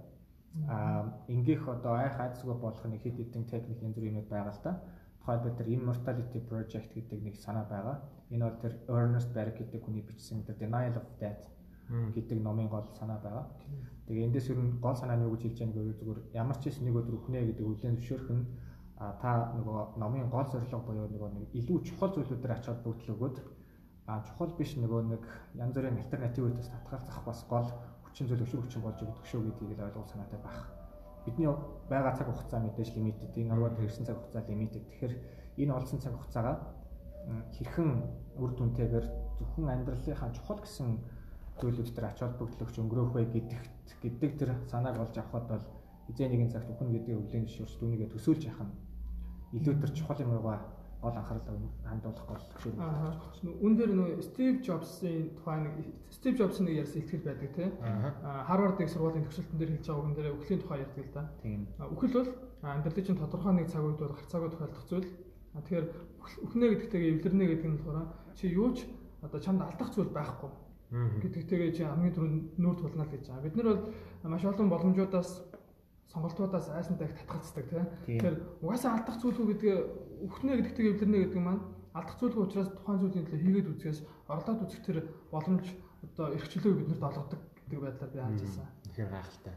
[0.68, 4.64] А ингээх одоо айх айдсгүй болох нэг хэд хэдэн техник янз бүрийн юмуд байгаа л
[4.64, 4.82] та.
[5.26, 7.98] Тухайд бид тэр Immortality Project гэдэг нэг санаа байгаа.
[8.30, 11.50] Энэ бол тэр Ernest Berg гэдэг хүний бичсэн тэр Denial of Death
[11.90, 13.50] гэдэг номын гол санаа байгаа.
[14.06, 16.70] Тэгээ эндээс ер нь гол санаа нь юу гэж хэлж байгаа нэг зүгээр ямар ч
[16.70, 18.46] юм нэг өдөр өхнэ гэдэг үглийн зөвшөөрөх нь
[19.02, 23.38] та нөгөө номын гол зорилго буюу нөгөө нэг илүү чухал зүйлүүдээр ач холбогдол өгөөд
[24.06, 25.24] а чухал биш нөгөө нэг
[25.58, 27.70] янз бүрийн альтернативүүдээс татгалзах бас гол
[28.06, 30.85] хүчин зүйл өшөө хүчин болж өгдөг шүү гэдгийг л ойлгох санаатай байх
[31.26, 31.50] бидний
[31.90, 33.34] байгаа цаг хугацаа мэдээж лимитэд.
[33.38, 34.86] Энэ ороод ирсэн цаг хугацаа лимитэд.
[34.90, 35.14] Тэгэхээр
[35.62, 36.58] энэ олсон цаг хугацаагаа
[37.58, 37.92] хэрхэн
[38.38, 39.06] үр дүнтэйгээр
[39.38, 41.02] зөвхөн амьдралынхаа чухал гэсэн
[41.60, 45.66] зүйлүүд дээр ач холбогдлогч өнгөрөөх вэ гэдэгт гэдэг тэр санааг олж авахд бол
[46.12, 48.76] эзэн нэгэн цагт бүхэн гэдэг өвлийн жишүүрс түүнийгээ төсөөлж яхах нь
[49.58, 50.62] илүү тэр чухал юм байгаа
[51.06, 51.46] гол анхаарал
[51.86, 53.62] хандуулах гол зөвшөөрөл.
[53.62, 55.76] Үн дээр нөө Стив Джобсын тухай нэг
[56.10, 57.72] Стив Джобсын нэг ярьсан ихтгэл байдаг тийм.
[58.50, 61.24] Харвардын сургуулийн төгсөлтөн дээр хэлж байгаа үгэн дээр үхлийн тухай ярьдаг л да.
[61.46, 61.62] Тийм.
[61.78, 62.30] Үхэл бол
[62.66, 65.10] амьдралын чинь тодорхой нэг цаг үед бол харцаагүй тохиолдох зүйл.
[65.56, 65.86] Тэгэхээр
[66.50, 68.90] үхнэ гэдэгтэйгээ эвлэрнэ гэдэг нь болохоор чи юу ч
[69.22, 70.52] одоо чамд алдах зүйл байхгүй
[70.92, 73.46] гэдэгтэйгээ чи хамгийн түрүүнд нүүр тулна л гэж байгаа.
[73.46, 73.84] Бид нар бол
[74.30, 75.30] маш олон боломжуудаас
[76.14, 77.88] сонголтуудаас айсантай их татгалцдаг тийм.
[78.06, 79.78] Тэгэхээр угаасаа алдах зүйлгүй гэдгээ
[80.24, 81.64] өхнө гэдэгтэйг эвлэрнэ гэдэг маань
[81.96, 84.00] алдах зүйлгүй учраас тухайн зүйлийн төлөө хийгээд үзгээс
[84.32, 84.98] орлоод үзэх тэр
[85.32, 85.66] боломж
[86.04, 88.72] одоо эрхчлөөг биднэрт олгодог гэдэг байдлаар би харж байна.
[88.84, 89.56] Тэгэхээр гайхалтай.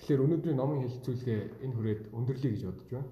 [0.00, 3.08] Тэгэхээр өнөөдрийн номын хэлэлцүүлгээ энэ хүрээд өндөрлөе гэж бодож байна.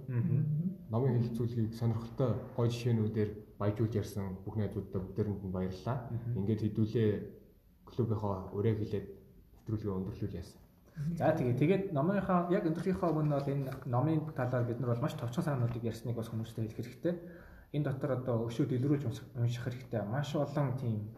[0.93, 5.99] Номын хэлэлцүүлгийг сонирхолтой гоё жишээнүүдээр баяжуулж ярьсан бүх найзуудаа бүгдээрэнд нь баярлалаа.
[6.39, 7.11] Ингээд хэдүүлээ
[7.87, 9.07] клубийнхоо өрөө хилээд
[9.69, 10.61] нэвтрүүлгээ өндөрлүүл яасан.
[11.19, 15.15] За тэгээ тэгээд номынхаа яг өндөрлөхийнхөө өмнө бол энэ номын талаар бид нар бол маш
[15.19, 17.15] товчхон санаануудыг ярьсныг бас хүмүүстээ хэлэх хэрэгтэй.
[17.75, 19.05] Энэ дотор одоо өшөө дэлгэрүүлж
[19.37, 20.03] унших хэрэгтэй.
[20.07, 21.11] Маш олон тийм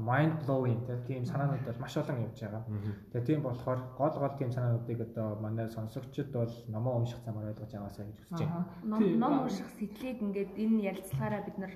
[0.00, 2.64] mind blowing тийм санаанууд бол маш олон явж байгаа.
[3.12, 7.74] Тэгээ тийм болохоор гол гол тийм санаануудыг одоо манай сонсогчид бол номоо унших замаар ойлгож
[7.74, 8.66] аваасаа гэж хүсэж байна.
[9.20, 11.72] Ном унших сэтлийг ингээд энэ ярилцлагаараа бид нар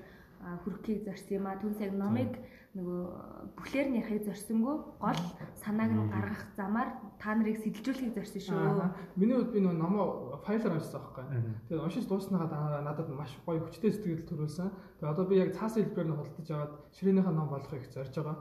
[0.63, 1.61] хүрхийг зорьсон юм а.
[1.61, 2.31] Түнс яг номыг
[2.77, 5.21] нөгөө бүхлээр нь ярихыг зорьсонгүй гол
[5.57, 9.17] санааг нь гаргах замаар та нарыг сэтэлжүүлэхийг зорьсон шүү.
[9.17, 11.25] Миний хувьд би нөгөө номоо файлаар уншсан байхгүй.
[11.73, 14.69] Тэгээд уншиж дууснагаа надад маш гоё хүчтэй сэтгэл төрүүлсэн.
[15.01, 18.37] Тэгээд одоо би яг цаасан хэлбэрээр нь худалдаж аваад ширээнийхээ ном болохыг зорж байгаа.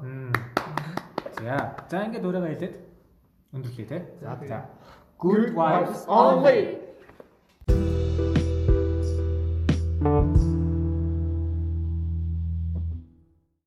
[1.40, 1.56] За.
[1.88, 2.76] За ингээд өөрийгөө хэлээд
[3.56, 3.98] өндөрлөе те.
[4.20, 4.68] За.
[5.16, 6.85] Good vibes only.